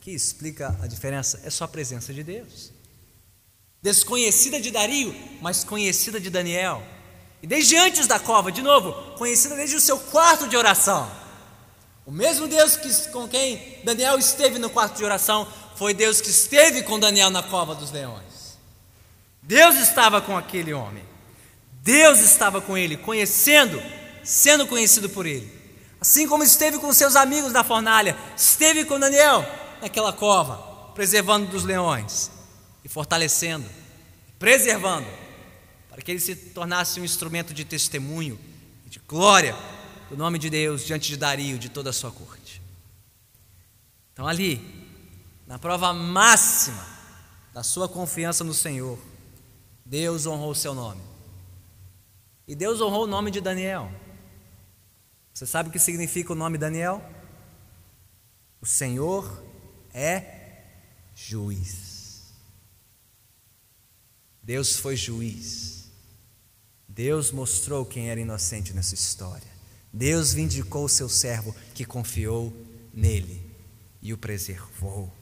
Que 0.00 0.10
explica 0.10 0.76
a 0.82 0.86
diferença? 0.86 1.40
É 1.44 1.50
só 1.50 1.64
a 1.64 1.68
presença 1.68 2.12
de 2.12 2.22
Deus. 2.22 2.72
Desconhecida 3.82 4.60
de 4.60 4.70
Dario, 4.70 5.14
mas 5.40 5.62
conhecida 5.62 6.20
de 6.20 6.30
Daniel. 6.30 6.82
E 7.42 7.46
desde 7.46 7.76
antes 7.76 8.06
da 8.06 8.18
cova, 8.18 8.50
de 8.50 8.62
novo, 8.62 8.92
conhecida 9.16 9.54
desde 9.54 9.76
o 9.76 9.80
seu 9.80 9.98
quarto 9.98 10.48
de 10.48 10.56
oração. 10.56 11.08
O 12.04 12.10
mesmo 12.10 12.48
Deus 12.48 12.76
que, 12.76 13.10
com 13.10 13.28
quem 13.28 13.80
Daniel 13.84 14.18
esteve 14.18 14.58
no 14.58 14.70
quarto 14.70 14.96
de 14.96 15.04
oração 15.04 15.46
foi 15.76 15.92
Deus 15.92 16.20
que 16.20 16.30
esteve 16.30 16.82
com 16.82 16.98
Daniel 16.98 17.30
na 17.30 17.42
cova 17.42 17.74
dos 17.74 17.90
leões. 17.90 18.58
Deus 19.42 19.76
estava 19.76 20.20
com 20.20 20.36
aquele 20.36 20.72
homem. 20.72 21.04
Deus 21.82 22.18
estava 22.20 22.60
com 22.60 22.76
ele, 22.76 22.96
conhecendo, 22.96 23.80
sendo 24.24 24.66
conhecido 24.66 25.08
por 25.08 25.26
ele. 25.26 25.52
Assim 26.00 26.26
como 26.26 26.42
esteve 26.42 26.78
com 26.78 26.92
seus 26.92 27.14
amigos 27.14 27.52
na 27.52 27.62
fornalha, 27.62 28.16
esteve 28.36 28.84
com 28.84 28.98
Daniel 28.98 29.46
naquela 29.80 30.12
cova, 30.12 30.56
preservando 30.94 31.46
dos 31.46 31.62
leões 31.64 32.35
e 32.86 32.88
fortalecendo, 32.88 33.68
preservando, 34.38 35.08
para 35.90 36.00
que 36.00 36.08
ele 36.08 36.20
se 36.20 36.36
tornasse 36.36 37.00
um 37.00 37.04
instrumento 37.04 37.52
de 37.52 37.64
testemunho 37.64 38.38
e 38.86 38.88
de 38.88 39.00
glória 39.00 39.56
do 40.08 40.16
nome 40.16 40.38
de 40.38 40.48
Deus 40.48 40.86
diante 40.86 41.08
de 41.08 41.16
Dario, 41.16 41.58
de 41.58 41.68
toda 41.68 41.90
a 41.90 41.92
sua 41.92 42.12
corte. 42.12 42.62
Então, 44.12 44.24
ali, 44.24 44.62
na 45.48 45.58
prova 45.58 45.92
máxima 45.92 46.86
da 47.52 47.64
sua 47.64 47.88
confiança 47.88 48.44
no 48.44 48.54
Senhor, 48.54 48.96
Deus 49.84 50.24
honrou 50.24 50.52
o 50.52 50.54
seu 50.54 50.72
nome. 50.72 51.02
E 52.46 52.54
Deus 52.54 52.80
honrou 52.80 53.02
o 53.02 53.08
nome 53.08 53.32
de 53.32 53.40
Daniel. 53.40 53.90
Você 55.34 55.44
sabe 55.44 55.70
o 55.70 55.72
que 55.72 55.80
significa 55.80 56.32
o 56.32 56.36
nome 56.36 56.56
Daniel? 56.56 57.04
O 58.60 58.66
Senhor 58.66 59.42
é 59.92 60.62
juiz. 61.16 61.95
Deus 64.46 64.76
foi 64.76 64.94
juiz. 64.94 65.90
Deus 66.86 67.32
mostrou 67.32 67.84
quem 67.84 68.10
era 68.10 68.20
inocente 68.20 68.72
nessa 68.72 68.94
história. 68.94 69.50
Deus 69.92 70.32
vindicou 70.32 70.84
o 70.84 70.88
seu 70.88 71.08
servo 71.08 71.52
que 71.74 71.84
confiou 71.84 72.52
nele 72.94 73.42
e 74.00 74.12
o 74.12 74.16
preservou. 74.16 75.12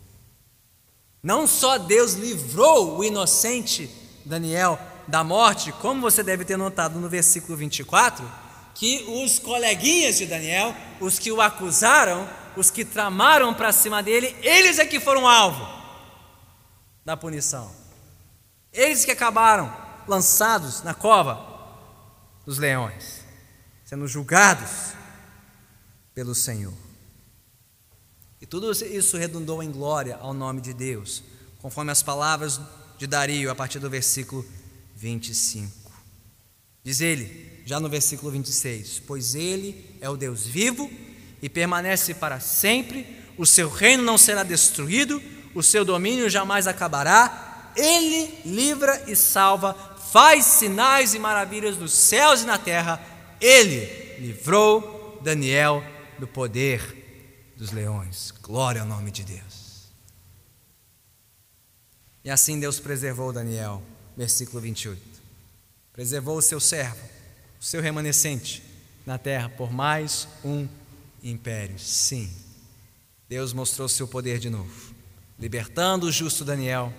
Não 1.23 1.47
só 1.47 1.79
Deus 1.79 2.13
livrou 2.13 2.99
o 2.99 3.03
inocente 3.03 3.91
Daniel 4.27 4.79
da 5.09 5.25
morte, 5.25 5.73
como 5.73 6.03
você 6.03 6.23
deve 6.23 6.45
ter 6.45 6.59
notado 6.59 7.01
no 7.01 7.09
versículo 7.09 7.57
24, 7.57 8.31
que 8.75 9.07
os 9.09 9.39
coleguinhas 9.39 10.19
de 10.19 10.27
Daniel, 10.27 10.77
os 11.01 11.19
que 11.19 11.33
o 11.33 11.41
acusaram, 11.41 12.29
os 12.59 12.71
que 12.71 12.85
tramaram 12.85 13.55
para 13.55 13.73
cima 13.73 14.03
dele, 14.03 14.37
eles 14.43 14.79
é 14.79 14.85
que 14.85 15.01
foram 15.01 15.27
alvo 15.27 15.67
da 17.07 17.17
punição. 17.17 17.84
Eles 18.75 19.05
que 19.05 19.13
acabaram 19.13 19.75
lançados 20.07 20.83
na 20.83 20.93
cova 20.93 21.55
dos 22.45 22.59
leões, 22.59 23.25
sendo 23.85 24.07
julgados 24.09 24.93
pelo 26.13 26.35
Senhor. 26.35 26.75
E 28.41 28.47
tudo 28.47 28.71
isso 28.73 29.17
redundou 29.17 29.63
em 29.63 29.71
glória 29.71 30.17
ao 30.21 30.35
nome 30.35 30.61
de 30.61 30.75
Deus, 30.75 31.23
conforme 31.59 31.93
as 31.93 32.03
palavras 32.03 32.61
de 32.99 33.07
Dario 33.07 33.51
a 33.51 33.55
partir 33.55 33.79
do 33.79 33.89
versículo 33.89 34.45
25. 34.97 35.73
Diz 36.83 37.01
ele, 37.01 37.63
já 37.65 37.81
no 37.81 37.89
versículo 37.89 38.31
26: 38.33 39.01
Pois 39.07 39.35
ele 39.35 39.97
é 40.01 40.11
o 40.11 40.17
Deus 40.17 40.47
vivo 40.47 40.91
e 41.41 41.49
permanece 41.49 42.13
para 42.13 42.41
sempre, 42.41 43.23
o 43.39 43.47
seu 43.47 43.71
reino 43.71 44.03
não 44.03 44.19
será 44.19 44.43
destruído, 44.43 45.23
o 45.55 45.63
seu 45.63 45.85
domínio 45.85 46.29
jamais 46.29 46.67
acabará, 46.67 47.54
ele 47.77 48.41
livra 48.45 49.11
e 49.11 49.17
salva, 49.17 49.75
faz 50.13 50.45
sinais 50.45 51.15
e 51.15 51.19
maravilhas 51.19 51.77
nos 51.77 51.93
céus 51.93 52.43
e 52.43 52.47
na 52.47 52.59
terra, 52.59 53.05
ele 53.41 53.85
livrou 54.21 55.21
Daniel 55.23 55.83
do 56.19 56.27
poder 56.27 57.53
dos 57.57 57.73
leões. 57.73 58.33
Glória 58.43 58.83
ao 58.83 58.87
nome 58.87 59.11
de 59.11 59.25
Deus. 59.25 59.93
E 62.25 62.31
assim 62.31 62.59
Deus 62.59 62.81
preservou 62.81 63.33
Daniel, 63.33 63.83
versículo 64.17 64.61
28. 64.61 65.01
Preservou 65.93 66.39
o 66.39 66.43
seu 66.43 66.59
servo, 66.59 67.05
o 67.61 67.65
seu 67.65 67.83
remanescente 67.83 68.63
na 69.05 69.19
terra 69.19 69.49
por 69.49 69.73
mais 69.73 70.27
um 70.45 70.67
impérios. 71.23 71.83
Sim, 71.83 72.31
Deus 73.29 73.53
mostrou 73.53 73.89
seu 73.89 74.09
poder 74.09 74.39
de 74.39 74.49
novo, 74.49 74.95
libertando 75.39 76.07
o 76.07 76.13
justo 76.13 76.45
Daniel 76.45 76.93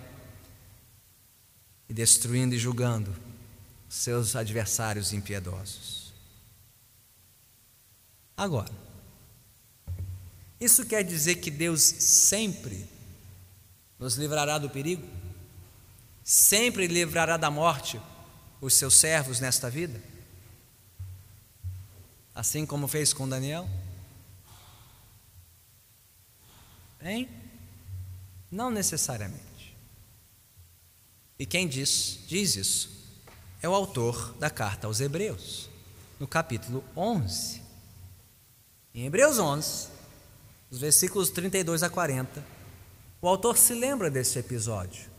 e 1.90 1.94
destruindo 1.94 2.56
e 2.56 2.60
julgando 2.60 3.16
seus 3.88 4.36
adversários 4.36 5.14
impiedosos. 5.14 6.14
Agora, 8.36 8.72
isso 10.60 10.86
quer 10.86 11.04
dizer 11.04 11.36
que 11.36 11.52
Deus 11.52 11.82
sempre 11.82 12.88
nos 13.98 14.16
livrará 14.16 14.58
do 14.58 14.70
perigo? 14.70 15.08
Sempre 16.24 16.88
livrará 16.88 17.38
da 17.38 17.52
morte 17.52 18.02
os 18.60 18.74
seus 18.74 18.96
servos 18.96 19.40
nesta 19.40 19.70
vida? 19.70 20.02
Assim 22.34 22.66
como 22.66 22.88
fez 22.88 23.14
com 23.14 23.30
Daniel? 23.30 23.70
Hein? 27.02 27.30
Não 28.52 28.72
necessariamente. 28.72 29.55
E 31.38 31.46
quem 31.46 31.68
diz, 31.68 32.20
diz 32.28 32.56
isso 32.56 32.90
é 33.62 33.68
o 33.68 33.74
autor 33.74 34.34
da 34.40 34.50
carta 34.50 34.88
aos 34.88 35.02
Hebreus, 35.02 35.70
no 36.20 36.28
capítulo 36.28 36.84
11. 36.96 37.62
Em 38.94 39.06
Hebreus 39.06 39.38
11, 39.38 39.88
os 40.72 40.80
versículos 40.80 41.30
32 41.30 41.84
a 41.84 41.90
40, 41.90 42.46
o 43.22 43.28
autor 43.28 43.58
se 43.58 43.74
lembra 43.74 44.10
desse 44.10 44.40
episódio, 44.40 45.10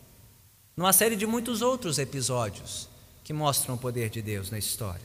numa 0.77 0.93
série 0.93 1.17
de 1.17 1.27
muitos 1.27 1.61
outros 1.61 1.99
episódios 1.99 2.89
que 3.23 3.33
mostram 3.33 3.75
o 3.75 3.79
poder 3.79 4.09
de 4.09 4.23
Deus 4.23 4.51
na 4.51 4.59
história. 4.59 5.05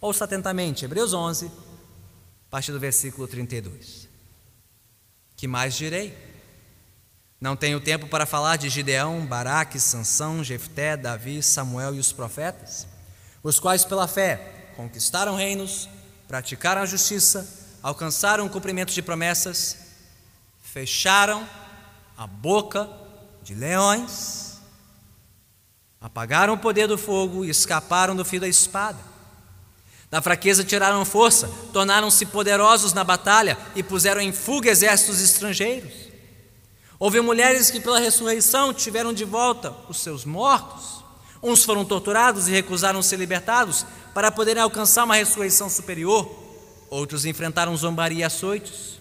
Ouça 0.00 0.24
atentamente, 0.24 0.84
Hebreus 0.84 1.14
11, 1.14 1.46
a 1.46 1.50
partir 2.50 2.70
do 2.70 2.78
versículo 2.78 3.26
32. 3.26 4.08
Que 5.36 5.48
mais 5.48 5.74
direi? 5.74 6.33
Não 7.44 7.54
tenho 7.54 7.78
tempo 7.78 8.06
para 8.06 8.24
falar 8.24 8.56
de 8.56 8.70
Gideão, 8.70 9.26
Baraque, 9.26 9.78
Sansão, 9.78 10.42
Jefté, 10.42 10.96
Davi, 10.96 11.42
Samuel 11.42 11.94
e 11.94 11.98
os 11.98 12.10
profetas, 12.10 12.86
os 13.42 13.60
quais 13.60 13.84
pela 13.84 14.08
fé 14.08 14.72
conquistaram 14.74 15.36
reinos, 15.36 15.86
praticaram 16.26 16.80
a 16.80 16.86
justiça, 16.86 17.46
alcançaram 17.82 18.46
o 18.46 18.48
cumprimento 18.48 18.94
de 18.94 19.02
promessas, 19.02 19.76
fecharam 20.62 21.46
a 22.16 22.26
boca 22.26 22.88
de 23.42 23.54
leões, 23.54 24.54
apagaram 26.00 26.54
o 26.54 26.58
poder 26.58 26.88
do 26.88 26.96
fogo 26.96 27.44
e 27.44 27.50
escaparam 27.50 28.16
do 28.16 28.24
fio 28.24 28.40
da 28.40 28.48
espada. 28.48 29.00
Da 30.10 30.22
fraqueza 30.22 30.64
tiraram 30.64 31.04
força, 31.04 31.46
tornaram-se 31.74 32.24
poderosos 32.24 32.94
na 32.94 33.04
batalha 33.04 33.58
e 33.76 33.82
puseram 33.82 34.22
em 34.22 34.32
fuga 34.32 34.70
exércitos 34.70 35.20
estrangeiros. 35.20 36.03
Houve 37.04 37.20
mulheres 37.20 37.70
que, 37.70 37.78
pela 37.78 37.98
ressurreição, 37.98 38.72
tiveram 38.72 39.12
de 39.12 39.26
volta 39.26 39.74
os 39.90 39.98
seus 39.98 40.24
mortos. 40.24 41.04
Uns 41.42 41.62
foram 41.62 41.84
torturados 41.84 42.48
e 42.48 42.50
recusaram 42.50 43.02
ser 43.02 43.18
libertados 43.18 43.84
para 44.14 44.32
poderem 44.32 44.62
alcançar 44.62 45.04
uma 45.04 45.16
ressurreição 45.16 45.68
superior. 45.68 46.34
Outros 46.88 47.26
enfrentaram 47.26 47.76
zombaria 47.76 48.20
e 48.20 48.24
açoites. 48.24 48.98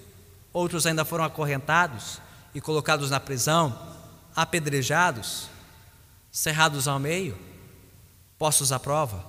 Outros 0.51 0.85
ainda 0.85 1.05
foram 1.05 1.23
acorrentados 1.23 2.19
e 2.53 2.59
colocados 2.59 3.09
na 3.09 3.21
prisão, 3.21 3.73
apedrejados, 4.35 5.47
cerrados 6.29 6.89
ao 6.89 6.99
meio, 6.99 7.39
postos 8.37 8.73
à 8.73 8.79
prova, 8.81 9.25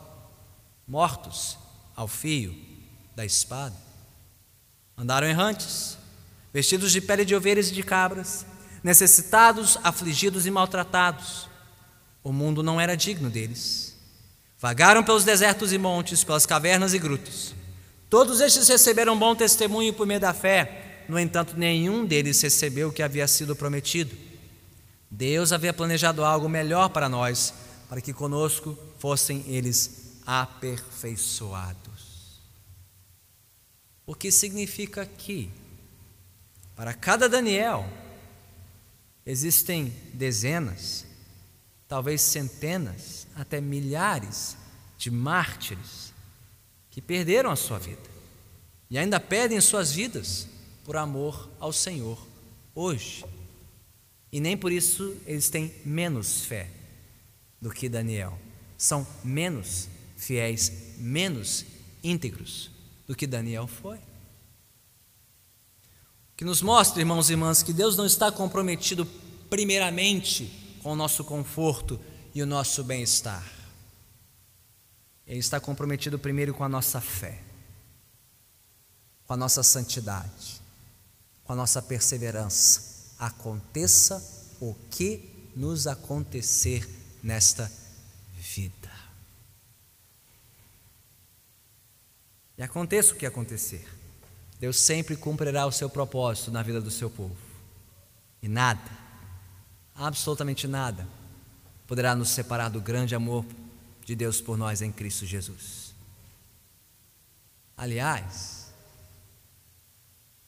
mortos 0.84 1.56
ao 1.94 2.08
fio 2.08 2.52
da 3.14 3.24
espada. 3.24 3.76
Andaram 4.98 5.28
errantes, 5.28 5.96
vestidos 6.52 6.90
de 6.90 7.00
pele 7.00 7.24
de 7.24 7.36
ovelhas 7.36 7.68
e 7.68 7.72
de 7.72 7.84
cabras, 7.84 8.44
necessitados, 8.84 9.78
afligidos 9.82 10.46
e 10.46 10.50
maltratados. 10.50 11.48
O 12.22 12.32
mundo 12.32 12.62
não 12.62 12.80
era 12.80 12.96
digno 12.96 13.30
deles. 13.30 13.96
Vagaram 14.60 15.02
pelos 15.02 15.24
desertos 15.24 15.72
e 15.72 15.78
montes, 15.78 16.22
pelas 16.22 16.46
cavernas 16.46 16.94
e 16.94 16.98
grutas. 16.98 17.54
Todos 18.08 18.40
estes 18.40 18.68
receberam 18.68 19.18
bom 19.18 19.34
testemunho 19.34 19.92
por 19.92 20.06
meio 20.06 20.20
da 20.20 20.32
fé, 20.32 20.84
no 21.08 21.18
entanto, 21.18 21.56
nenhum 21.56 22.06
deles 22.06 22.40
recebeu 22.40 22.88
o 22.88 22.92
que 22.92 23.02
havia 23.02 23.26
sido 23.28 23.56
prometido. 23.56 24.16
Deus 25.10 25.52
havia 25.52 25.72
planejado 25.72 26.24
algo 26.24 26.48
melhor 26.48 26.88
para 26.88 27.08
nós, 27.08 27.52
para 27.88 28.00
que 28.00 28.12
conosco 28.12 28.76
fossem 28.98 29.44
eles 29.46 30.20
aperfeiçoados. 30.26 32.40
O 34.06 34.14
que 34.14 34.32
significa 34.32 35.04
que, 35.04 35.50
para 36.74 36.94
cada 36.94 37.28
Daniel, 37.28 37.86
existem 39.26 39.92
dezenas, 40.12 41.04
talvez 41.88 42.20
centenas, 42.20 43.26
até 43.34 43.60
milhares 43.60 44.56
de 44.98 45.10
mártires 45.10 46.12
que 46.90 47.00
perderam 47.00 47.50
a 47.50 47.56
sua 47.56 47.78
vida 47.78 48.14
e 48.90 48.98
ainda 48.98 49.18
perdem 49.18 49.60
suas 49.60 49.92
vidas 49.92 50.46
por 50.84 50.96
amor 50.96 51.50
ao 51.58 51.72
Senhor 51.72 52.24
hoje. 52.74 53.24
E 54.30 54.40
nem 54.40 54.56
por 54.56 54.70
isso 54.70 55.16
eles 55.26 55.48
têm 55.48 55.74
menos 55.84 56.44
fé 56.44 56.70
do 57.60 57.70
que 57.70 57.88
Daniel. 57.88 58.38
São 58.76 59.06
menos 59.22 59.88
fiéis, 60.16 60.70
menos 60.98 61.64
íntegros 62.02 62.70
do 63.06 63.14
que 63.14 63.26
Daniel 63.26 63.66
foi. 63.66 63.98
Que 66.36 66.44
nos 66.44 66.62
mostra, 66.62 67.00
irmãos 67.00 67.30
e 67.30 67.32
irmãs, 67.32 67.62
que 67.62 67.72
Deus 67.72 67.96
não 67.96 68.06
está 68.06 68.30
comprometido 68.32 69.06
primeiramente 69.48 70.78
com 70.82 70.92
o 70.92 70.96
nosso 70.96 71.24
conforto 71.24 72.00
e 72.34 72.42
o 72.42 72.46
nosso 72.46 72.82
bem-estar. 72.82 73.44
Ele 75.26 75.38
está 75.38 75.60
comprometido 75.60 76.18
primeiro 76.18 76.52
com 76.52 76.64
a 76.64 76.68
nossa 76.68 77.00
fé, 77.00 77.40
com 79.26 79.32
a 79.32 79.36
nossa 79.36 79.62
santidade, 79.62 80.60
com 81.44 81.52
a 81.52 81.56
nossa 81.56 81.80
perseverança. 81.80 83.14
Aconteça 83.18 84.22
o 84.60 84.74
que 84.90 85.30
nos 85.56 85.86
acontecer 85.86 86.88
nesta 87.22 87.70
vida. 88.36 88.92
E 92.58 92.62
aconteça 92.62 93.14
o 93.14 93.16
que 93.16 93.26
acontecer, 93.26 93.88
Deus 94.60 94.78
sempre 94.78 95.16
cumprirá 95.16 95.66
o 95.66 95.72
seu 95.72 95.90
propósito 95.90 96.50
na 96.50 96.62
vida 96.62 96.80
do 96.80 96.90
seu 96.90 97.10
povo. 97.10 97.36
E 98.42 98.48
nada, 98.48 98.90
absolutamente 99.94 100.68
nada, 100.68 101.06
poderá 101.86 102.14
nos 102.14 102.30
separar 102.30 102.68
do 102.68 102.80
grande 102.80 103.14
amor 103.14 103.44
de 104.04 104.14
Deus 104.14 104.40
por 104.40 104.56
nós 104.56 104.82
em 104.82 104.92
Cristo 104.92 105.26
Jesus. 105.26 105.94
Aliás, 107.76 108.72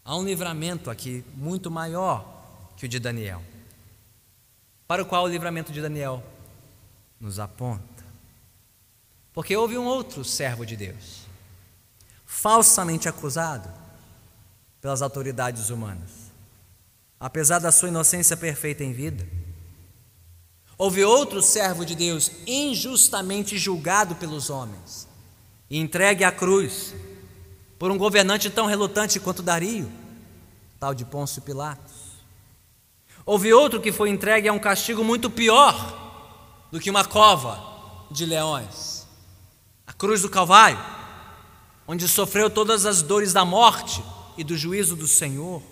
há 0.04 0.16
um 0.16 0.24
livramento 0.24 0.90
aqui 0.90 1.24
muito 1.34 1.70
maior 1.70 2.34
que 2.76 2.86
o 2.86 2.88
de 2.88 3.00
Daniel, 3.00 3.42
para 4.86 5.02
o 5.02 5.06
qual 5.06 5.24
o 5.24 5.28
livramento 5.28 5.72
de 5.72 5.80
Daniel 5.80 6.22
nos 7.18 7.40
aponta. 7.40 8.04
Porque 9.32 9.56
houve 9.56 9.76
um 9.76 9.84
outro 9.84 10.24
servo 10.24 10.64
de 10.64 10.76
Deus, 10.76 11.22
falsamente 12.24 13.08
acusado 13.08 13.85
pelas 14.86 15.02
autoridades 15.02 15.68
humanas, 15.68 16.30
apesar 17.18 17.58
da 17.58 17.72
sua 17.72 17.88
inocência 17.88 18.36
perfeita 18.36 18.84
em 18.84 18.92
vida 18.92 19.26
Houve 20.78 21.02
outro 21.02 21.42
servo 21.42 21.84
de 21.84 21.96
Deus 21.96 22.30
injustamente 22.46 23.58
julgado 23.58 24.14
pelos 24.14 24.48
homens 24.48 25.08
e 25.68 25.80
entregue 25.80 26.22
à 26.22 26.30
cruz 26.30 26.94
por 27.80 27.90
um 27.90 27.98
governante 27.98 28.48
tão 28.48 28.66
relutante 28.66 29.18
quanto 29.18 29.42
Dario, 29.42 29.90
tal 30.78 30.94
de 30.94 31.04
Pôncio 31.04 31.42
Pilatos. 31.42 32.22
Houve 33.24 33.52
outro 33.52 33.80
que 33.80 33.90
foi 33.90 34.08
entregue 34.08 34.46
a 34.46 34.52
um 34.52 34.58
castigo 34.60 35.02
muito 35.02 35.28
pior 35.28 36.68
do 36.70 36.78
que 36.78 36.90
uma 36.90 37.04
cova 37.04 38.06
de 38.08 38.24
leões 38.24 39.04
a 39.84 39.92
cruz 39.92 40.22
do 40.22 40.30
Calvário, 40.30 40.78
onde 41.88 42.06
sofreu 42.06 42.48
todas 42.48 42.86
as 42.86 43.02
dores 43.02 43.32
da 43.32 43.44
morte 43.44 44.00
e 44.36 44.44
do 44.44 44.56
juízo 44.56 44.96
do 44.96 45.06
Senhor. 45.06 45.62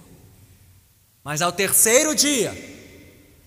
Mas 1.23 1.41
ao 1.41 1.53
terceiro 1.53 2.15
dia, 2.15 2.53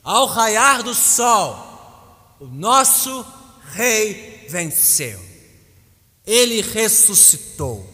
ao 0.04 0.26
raiar 0.26 0.84
do 0.84 0.94
sol, 0.94 2.36
o 2.40 2.46
nosso 2.46 3.26
Rei 3.74 4.48
venceu. 4.50 5.20
Ele 6.26 6.62
ressuscitou. 6.62 7.88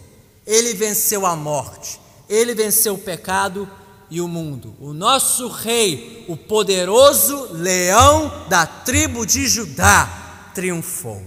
Ele 0.45 0.73
venceu 0.73 1.25
a 1.25 1.35
morte. 1.35 1.99
Ele 2.29 2.53
venceu 2.55 2.95
o 2.95 2.99
pecado 2.99 3.69
e 4.09 4.21
o 4.21 4.27
mundo. 4.27 4.75
O 4.79 4.93
nosso 4.93 5.47
Rei, 5.47 6.25
o 6.27 6.37
poderoso 6.37 7.53
leão 7.53 8.47
da 8.47 8.65
tribo 8.65 9.25
de 9.25 9.47
Judá, 9.47 10.51
triunfou. 10.53 11.21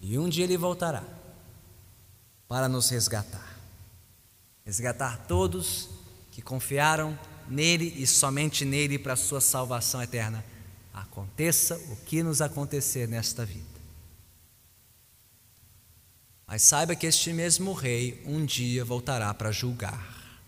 E 0.00 0.18
um 0.18 0.28
dia 0.28 0.44
ele 0.44 0.56
voltará 0.56 1.21
para 2.52 2.68
nos 2.68 2.90
resgatar 2.90 3.56
resgatar 4.62 5.26
todos 5.26 5.88
que 6.30 6.42
confiaram 6.42 7.18
nele 7.48 7.94
e 7.96 8.06
somente 8.06 8.62
nele 8.62 8.98
para 8.98 9.14
a 9.14 9.16
sua 9.16 9.40
salvação 9.40 10.02
eterna. 10.02 10.44
Aconteça 10.92 11.78
o 11.90 11.96
que 12.04 12.22
nos 12.22 12.42
acontecer 12.42 13.08
nesta 13.08 13.46
vida. 13.46 13.64
Mas 16.46 16.60
saiba 16.60 16.94
que 16.94 17.06
este 17.06 17.32
mesmo 17.32 17.72
rei 17.72 18.22
um 18.26 18.44
dia 18.44 18.84
voltará 18.84 19.32
para 19.32 19.50
julgar. 19.50 20.38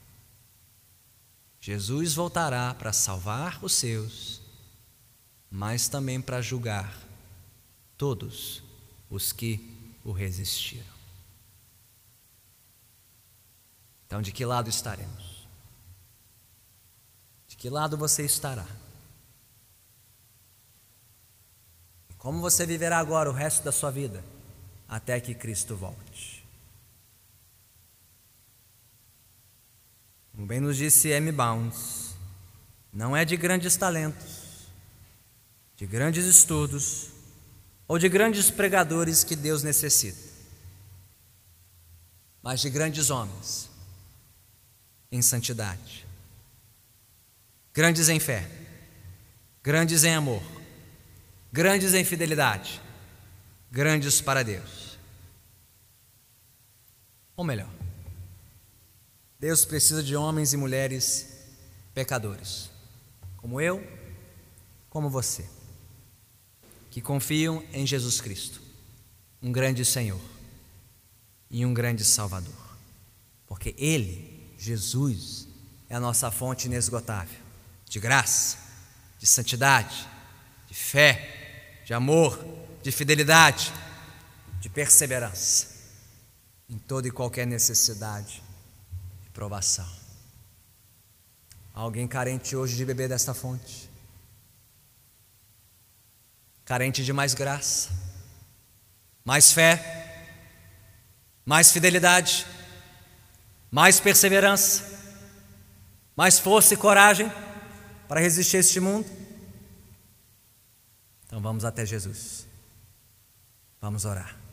Jesus 1.58 2.12
voltará 2.12 2.74
para 2.74 2.92
salvar 2.92 3.58
os 3.64 3.72
seus, 3.72 4.42
mas 5.50 5.88
também 5.88 6.20
para 6.20 6.42
julgar 6.42 6.94
todos 7.96 8.62
os 9.08 9.32
que 9.32 9.96
o 10.04 10.12
resistiram. 10.12 10.93
Então, 14.14 14.22
de 14.22 14.30
que 14.30 14.44
lado 14.44 14.70
estaremos? 14.70 15.44
que 17.56 17.68
lado 17.68 17.96
você 17.96 18.24
estará? 18.24 18.64
Como 22.16 22.40
você 22.40 22.64
viverá 22.64 22.98
agora 22.98 23.28
o 23.28 23.32
resto 23.32 23.64
da 23.64 23.72
sua 23.72 23.90
vida 23.90 24.24
até 24.86 25.18
que 25.18 25.34
Cristo 25.34 25.74
volte? 25.74 26.46
Como 30.30 30.46
bem 30.46 30.60
nos 30.60 30.76
disse 30.76 31.08
M. 31.08 31.32
Bounds, 31.32 32.14
não 32.92 33.16
é 33.16 33.24
de 33.24 33.36
grandes 33.36 33.76
talentos, 33.76 34.68
de 35.74 35.88
grandes 35.88 36.24
estudos 36.24 37.08
ou 37.88 37.98
de 37.98 38.08
grandes 38.08 38.48
pregadores 38.48 39.24
que 39.24 39.34
Deus 39.34 39.64
necessita, 39.64 40.30
mas 42.40 42.60
de 42.60 42.70
grandes 42.70 43.10
homens 43.10 43.73
em 45.10 45.22
santidade 45.22 46.04
grandes 47.74 48.08
em 48.08 48.20
fé, 48.20 48.48
grandes 49.60 50.04
em 50.04 50.14
amor, 50.14 50.42
grandes 51.52 51.92
em 51.92 52.04
fidelidade, 52.04 52.80
grandes 53.68 54.20
para 54.20 54.44
Deus. 54.44 54.96
Ou 57.36 57.44
melhor, 57.44 57.68
Deus 59.40 59.64
precisa 59.64 60.04
de 60.04 60.14
homens 60.14 60.52
e 60.52 60.56
mulheres 60.56 61.36
pecadores, 61.92 62.70
como 63.36 63.60
eu, 63.60 63.84
como 64.88 65.10
você, 65.10 65.44
que 66.92 67.00
confiam 67.00 67.64
em 67.72 67.84
Jesus 67.84 68.20
Cristo, 68.20 68.62
um 69.42 69.50
grande 69.50 69.84
Senhor 69.84 70.20
e 71.50 71.66
um 71.66 71.74
grande 71.74 72.04
Salvador, 72.04 72.54
porque 73.48 73.74
Ele, 73.76 74.33
Jesus, 74.64 75.46
é 75.90 75.94
a 75.94 76.00
nossa 76.00 76.30
fonte 76.30 76.66
inesgotável 76.66 77.38
de 77.86 78.00
graça, 78.00 78.56
de 79.18 79.26
santidade, 79.26 80.08
de 80.66 80.74
fé, 80.74 81.82
de 81.84 81.92
amor, 81.92 82.42
de 82.82 82.90
fidelidade, 82.90 83.70
de 84.60 84.70
perseverança 84.70 85.68
em 86.66 86.78
toda 86.78 87.06
e 87.06 87.10
qualquer 87.10 87.46
necessidade 87.46 88.42
e 89.26 89.30
provação. 89.30 89.88
alguém 91.74 92.08
carente 92.08 92.56
hoje 92.56 92.74
de 92.74 92.86
beber 92.86 93.08
desta 93.08 93.34
fonte? 93.34 93.90
Carente 96.64 97.04
de 97.04 97.12
mais 97.12 97.34
graça, 97.34 97.90
mais 99.22 99.52
fé, 99.52 100.32
mais 101.44 101.70
fidelidade, 101.70 102.46
mais 103.74 103.98
perseverança, 103.98 104.84
mais 106.16 106.38
força 106.38 106.74
e 106.74 106.76
coragem? 106.76 107.28
para 108.06 108.20
resistir 108.20 108.58
a 108.58 108.60
este 108.60 108.78
mundo? 108.78 109.06
Então 111.26 111.40
vamos 111.40 111.64
até 111.64 111.84
Jesus. 111.84 112.46
Vamos 113.80 114.04
orar. 114.04 114.43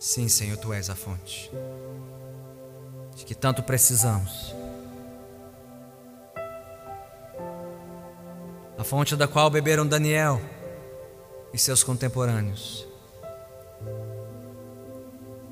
Sim, 0.00 0.28
Senhor, 0.28 0.56
tu 0.56 0.72
és 0.72 0.90
a 0.90 0.96
fonte 0.96 1.50
de 3.14 3.24
que 3.24 3.34
tanto 3.34 3.62
precisamos. 3.62 4.54
a 8.80 8.82
fonte 8.82 9.14
da 9.14 9.28
qual 9.28 9.50
beberam 9.50 9.86
Daniel 9.86 10.40
e 11.52 11.58
seus 11.58 11.84
contemporâneos, 11.84 12.88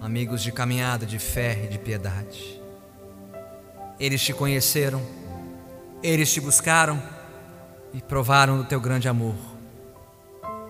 amigos 0.01 0.43
de 0.43 0.51
caminhada, 0.51 1.05
de 1.05 1.19
fé 1.19 1.65
e 1.65 1.69
de 1.69 1.79
piedade. 1.79 2.59
Eles 4.01 4.23
te 4.23 4.33
conheceram, 4.33 5.03
eles 6.03 6.33
te 6.33 6.41
buscaram 6.41 7.03
e 7.93 8.01
provaram 8.01 8.57
do 8.57 8.65
teu 8.65 8.81
grande 8.81 9.11
amor, 9.11 9.37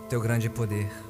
teu 0.08 0.20
grande 0.20 0.50
poder. 0.50 1.07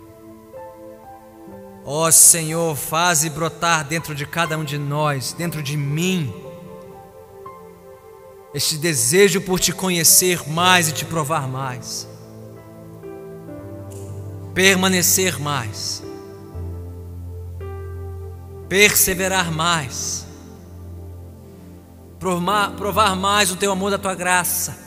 Ó 1.91 2.07
oh, 2.07 2.13
Senhor, 2.13 2.77
faze 2.77 3.31
brotar 3.31 3.83
dentro 3.83 4.15
de 4.15 4.27
cada 4.27 4.59
um 4.59 4.63
de 4.63 4.77
nós, 4.77 5.33
dentro 5.33 5.63
de 5.63 5.75
mim, 5.75 6.31
este 8.53 8.77
desejo 8.77 9.41
por 9.41 9.59
te 9.59 9.73
conhecer 9.73 10.47
mais 10.51 10.91
e 10.91 10.93
te 10.93 11.07
provar 11.07 11.49
mais, 11.49 12.07
permanecer 14.53 15.41
mais, 15.41 16.03
perseverar 18.69 19.51
mais, 19.51 20.27
provar, 22.21 22.73
provar 22.73 23.17
mais 23.17 23.51
o 23.51 23.57
teu 23.57 23.73
amor 23.73 23.91
da 23.91 23.99
tua 23.99 24.15
graça, 24.15 24.79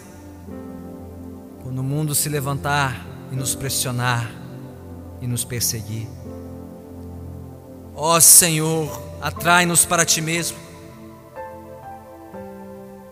quando 1.64 1.80
o 1.80 1.84
mundo 1.84 2.14
se 2.14 2.30
levantar 2.30 3.04
e 3.32 3.36
nos 3.36 3.56
pressionar 3.56 4.32
e 5.20 5.26
nos 5.26 5.43
perseguir. 5.43 6.20
Ó 8.04 8.20
Senhor, 8.20 8.99
atrai-nos 9.22 9.86
para 9.86 10.04
ti 10.04 10.22
mesmo 10.22 10.58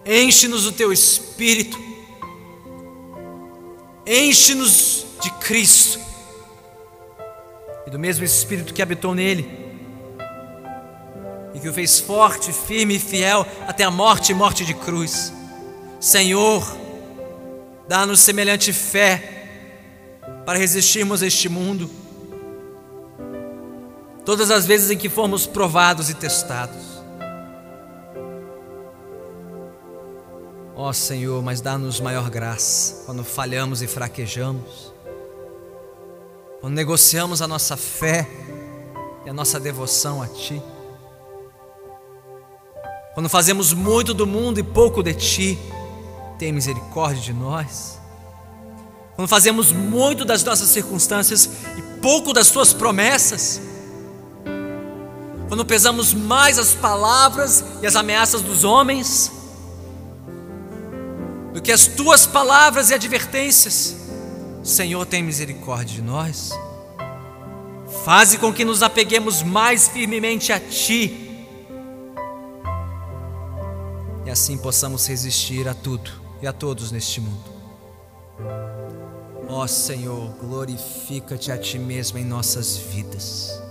Enche-nos 0.04 0.64
do 0.64 0.72
teu 0.72 0.92
espírito. 0.92 1.78
Enche-nos 4.04 5.06
de 5.22 5.30
Cristo 5.34 6.00
e 7.86 7.92
do 7.92 8.00
mesmo 8.00 8.26
espírito 8.26 8.74
que 8.74 8.82
habitou 8.82 9.14
nele 9.14 9.48
e 11.54 11.60
que 11.60 11.70
o 11.70 11.74
fez 11.74 12.00
forte, 12.00 12.52
firme 12.52 12.96
e 12.96 13.00
fiel 13.00 13.46
até 13.68 13.84
a 13.84 13.92
morte 13.92 14.32
e 14.32 14.36
morte 14.36 14.66
de 14.66 14.74
cruz. 14.74 15.32
Senhor, 16.00 16.66
dá-nos 17.88 18.22
semelhante 18.22 18.74
fé 18.74 19.46
para 20.44 20.58
resistirmos 20.58 21.22
a 21.22 21.28
este 21.28 21.48
mundo. 21.48 22.09
Todas 24.30 24.52
as 24.52 24.64
vezes 24.64 24.92
em 24.92 24.96
que 24.96 25.10
formos 25.10 25.48
provados 25.48 26.08
e 26.12 26.14
testados. 26.14 27.02
Ó 30.76 30.88
oh, 30.88 30.94
Senhor, 30.94 31.42
mas 31.42 31.62
dá-nos 31.62 32.00
maior 32.00 32.30
graça 32.30 33.06
quando 33.08 33.24
falhamos 33.24 33.82
e 33.82 33.88
fraquejamos, 33.88 34.94
quando 36.62 36.76
negociamos 36.76 37.42
a 37.42 37.48
nossa 37.48 37.76
fé 37.76 38.30
e 39.26 39.32
a 39.32 39.34
nossa 39.34 39.60
devoção 39.60 40.22
a 40.22 40.28
Ti, 40.28 40.62
quando 43.16 43.30
fazemos 43.30 43.74
muito 43.74 44.14
do 44.14 44.28
mundo 44.28 44.60
e 44.60 44.64
pouco 44.64 45.02
de 45.02 45.16
Ti, 45.16 45.58
tem 46.38 46.54
misericórdia 46.54 47.20
de 47.20 47.34
nós. 47.34 47.98
Quando 49.16 49.28
fazemos 49.28 49.72
muito 49.72 50.24
das 50.24 50.44
nossas 50.44 50.70
circunstâncias 50.70 51.50
e 51.76 51.82
pouco 52.00 52.32
das 52.32 52.52
Tuas 52.52 52.72
promessas, 52.74 53.69
quando 55.50 55.66
pesamos 55.66 56.14
mais 56.14 56.60
as 56.60 56.76
palavras 56.76 57.66
e 57.82 57.88
as 57.88 57.96
ameaças 57.96 58.44
dos 58.44 58.64
homens, 58.64 59.32
do 61.52 61.60
que 61.60 61.72
as 61.72 61.88
tuas 61.88 62.28
palavras 62.28 62.92
e 62.92 62.94
advertências. 62.94 63.96
Senhor, 64.64 65.04
tem 65.08 65.24
misericórdia 65.24 65.96
de 65.96 66.02
nós. 66.04 66.52
Faze 68.06 68.38
com 68.38 68.54
que 68.54 68.64
nos 68.64 68.84
apeguemos 68.84 69.42
mais 69.42 69.88
firmemente 69.88 70.54
a 70.54 70.60
Ti. 70.60 71.48
E 74.28 74.30
assim 74.30 74.56
possamos 74.56 75.08
resistir 75.08 75.68
a 75.68 75.74
tudo 75.74 76.12
e 76.44 76.46
a 76.46 76.54
todos 76.54 76.92
neste 76.92 77.20
mundo. 77.20 77.50
Ó 79.50 79.66
Senhor, 79.66 80.32
glorifica-te 80.40 81.52
a 81.52 81.58
Ti 81.58 81.80
mesmo 81.80 82.20
em 82.20 82.24
nossas 82.24 82.78
vidas. 82.78 83.69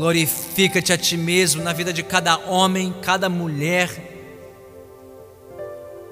Glorifica-te 0.00 0.94
a 0.94 0.96
Ti 0.96 1.14
mesmo 1.18 1.62
na 1.62 1.74
vida 1.74 1.92
de 1.92 2.02
cada 2.02 2.38
homem, 2.48 2.94
cada 3.02 3.28
mulher 3.28 4.08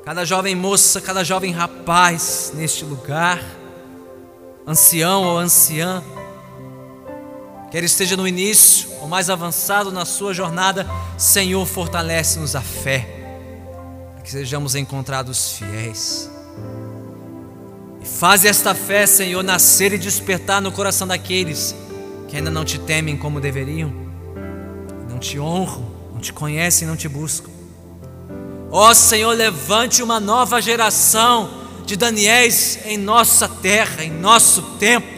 cada 0.05 0.27
jovem 0.27 0.55
moça, 0.55 1.01
cada 1.01 1.25
jovem 1.25 1.53
rapaz 1.53 2.53
neste 2.55 2.85
lugar, 2.85 3.43
ancião 4.67 5.23
ou 5.25 5.39
anciã, 5.39 6.03
quer 7.71 7.83
esteja 7.83 8.15
no 8.15 8.29
início 8.29 8.91
ou 9.01 9.09
mais 9.09 9.31
avançado 9.31 9.91
na 9.91 10.05
sua 10.05 10.35
jornada, 10.35 10.87
Senhor, 11.17 11.65
fortalece-nos 11.67 12.55
a 12.55 12.61
fé, 12.61 13.07
para 14.13 14.23
que 14.23 14.31
sejamos 14.31 14.75
encontrados 14.75 15.53
fiéis. 15.53 16.31
E 18.03 18.07
faz 18.07 18.45
esta 18.45 18.75
fé, 18.75 19.07
Senhor, 19.07 19.43
nascer 19.43 19.95
e 19.95 19.99
despertar 19.99 20.61
no 20.61 20.73
coração 20.73 21.07
daqueles 21.07 21.75
que 22.29 22.37
ainda 22.37 22.51
não 22.51 22.65
te 22.65 22.79
temem 22.79 23.17
como 23.17 23.41
deveriam, 23.41 23.91
não 25.09 25.19
te 25.19 25.41
honram, 25.41 25.85
não 26.13 26.21
te 26.21 26.33
conhecem, 26.33 26.87
não 26.87 26.95
te 26.95 27.09
buscam. 27.09 27.51
Ó 28.71 28.91
oh, 28.91 28.95
Senhor, 28.95 29.33
levante 29.35 30.03
uma 30.03 30.21
nova 30.21 30.61
geração 30.61 31.51
de 31.87 31.97
Daniéis 31.97 32.79
em 32.85 32.99
nossa 32.99 33.49
terra, 33.49 34.05
em 34.05 34.11
nosso 34.11 34.61
tempo. 34.79 35.09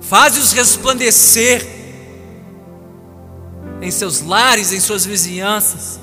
Faze-os 0.00 0.52
resplandecer 0.52 1.66
em 3.82 3.90
seus 3.90 4.22
lares, 4.22 4.72
em 4.72 4.80
suas 4.80 5.04
vizinhanças, 5.04 6.00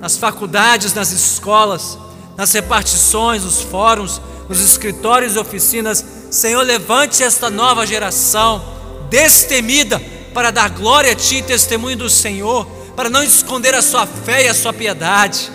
nas 0.00 0.16
faculdades, 0.16 0.94
nas 0.94 1.10
escolas, 1.10 1.98
nas 2.36 2.52
repartições, 2.52 3.42
nos 3.42 3.60
fóruns, 3.60 4.20
nos 4.48 4.60
escritórios 4.60 5.34
e 5.34 5.38
oficinas. 5.38 6.04
Senhor, 6.30 6.62
levante 6.62 7.24
esta 7.24 7.50
nova 7.50 7.84
geração 7.84 8.73
destemida 9.08 10.00
para 10.32 10.50
dar 10.50 10.70
glória 10.70 11.12
a 11.12 11.14
Ti, 11.14 11.42
testemunho 11.42 11.96
do 11.96 12.10
Senhor 12.10 12.66
para 12.96 13.10
não 13.10 13.22
esconder 13.22 13.74
a 13.74 13.82
sua 13.82 14.06
fé 14.06 14.44
e 14.44 14.48
a 14.48 14.54
sua 14.54 14.72
piedade. 14.72 15.50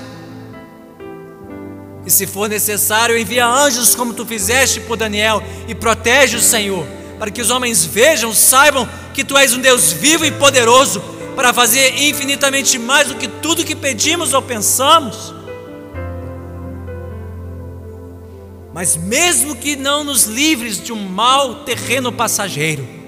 E 2.06 2.12
se 2.12 2.26
for 2.26 2.50
necessário, 2.50 3.18
envia 3.18 3.45
anjos 3.45 3.95
como 3.95 4.14
tu 4.14 4.26
fizeste 4.26 4.80
por 4.82 4.97
Daniel 4.97 5.43
e 5.68 5.76
protege 5.76 6.38
o 6.38 6.41
Senhor, 6.41 6.86
para 7.18 7.32
que 7.32 7.41
os 7.41 7.50
homens 7.50 7.86
vejam, 7.86 8.34
saibam 8.34 8.88
que 9.14 9.24
tu 9.24 9.38
és 9.38 9.54
um 9.54 9.60
Deus 9.60 9.91
vivo 9.91 10.26
e 10.26 10.32
poderoso 10.32 11.02
para 11.36 11.54
fazer 11.54 12.02
infinitamente 12.02 12.78
mais 12.78 13.08
do 13.08 13.16
que 13.16 13.28
tudo 13.28 13.64
que 13.64 13.76
pedimos 13.76 14.34
ou 14.34 14.41
pensamos. 14.41 15.34
Mas 18.74 18.95
mesmo 18.95 19.56
que 19.56 19.76
não 19.76 20.04
nos 20.04 20.24
livres 20.26 20.82
de 20.82 20.91
um 20.91 21.08
mau 21.08 21.64
terreno 21.64 22.12
passageiro, 22.12 22.99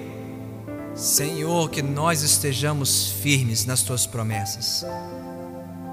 Senhor, 0.94 1.70
que 1.70 1.80
nós 1.80 2.22
estejamos 2.22 3.10
firmes 3.12 3.64
nas 3.64 3.82
tuas 3.82 4.06
promessas, 4.06 4.84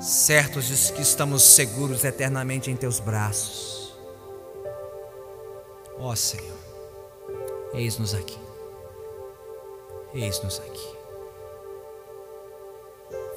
certos 0.02 0.68
de 0.68 0.94
que 0.94 1.02
estamos 1.02 1.42
seguros 1.42 2.04
eternamente 2.04 2.70
em 2.70 2.76
teus 2.76 3.00
braços. 3.00 3.94
Ó 5.98 6.12
oh, 6.12 6.16
Senhor, 6.16 6.58
eis-nos 7.74 8.14
aqui, 8.14 8.38
eis-nos 10.14 10.60
aqui. 10.60 11.00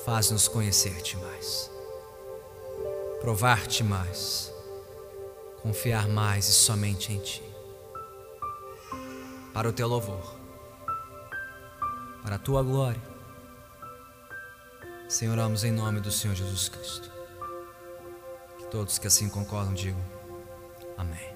Faz-nos 0.04 0.48
conhecer-te 0.48 1.16
mais, 1.16 1.70
provar-te 3.20 3.84
mais, 3.84 4.52
confiar 5.62 6.08
mais 6.08 6.48
e 6.48 6.52
somente 6.52 7.12
em 7.12 7.20
ti, 7.20 7.42
para 9.54 9.68
o 9.68 9.72
teu 9.72 9.86
louvor 9.86 10.31
para 12.22 12.36
a 12.36 12.38
tua 12.38 12.62
glória. 12.62 13.00
Senhor, 15.08 15.32
oramos 15.32 15.64
em 15.64 15.72
nome 15.72 16.00
do 16.00 16.10
Senhor 16.10 16.34
Jesus 16.34 16.68
Cristo. 16.68 17.10
Que 18.58 18.66
todos 18.70 18.98
que 18.98 19.06
assim 19.06 19.28
concordam 19.28 19.74
digam 19.74 20.02
amém. 20.96 21.31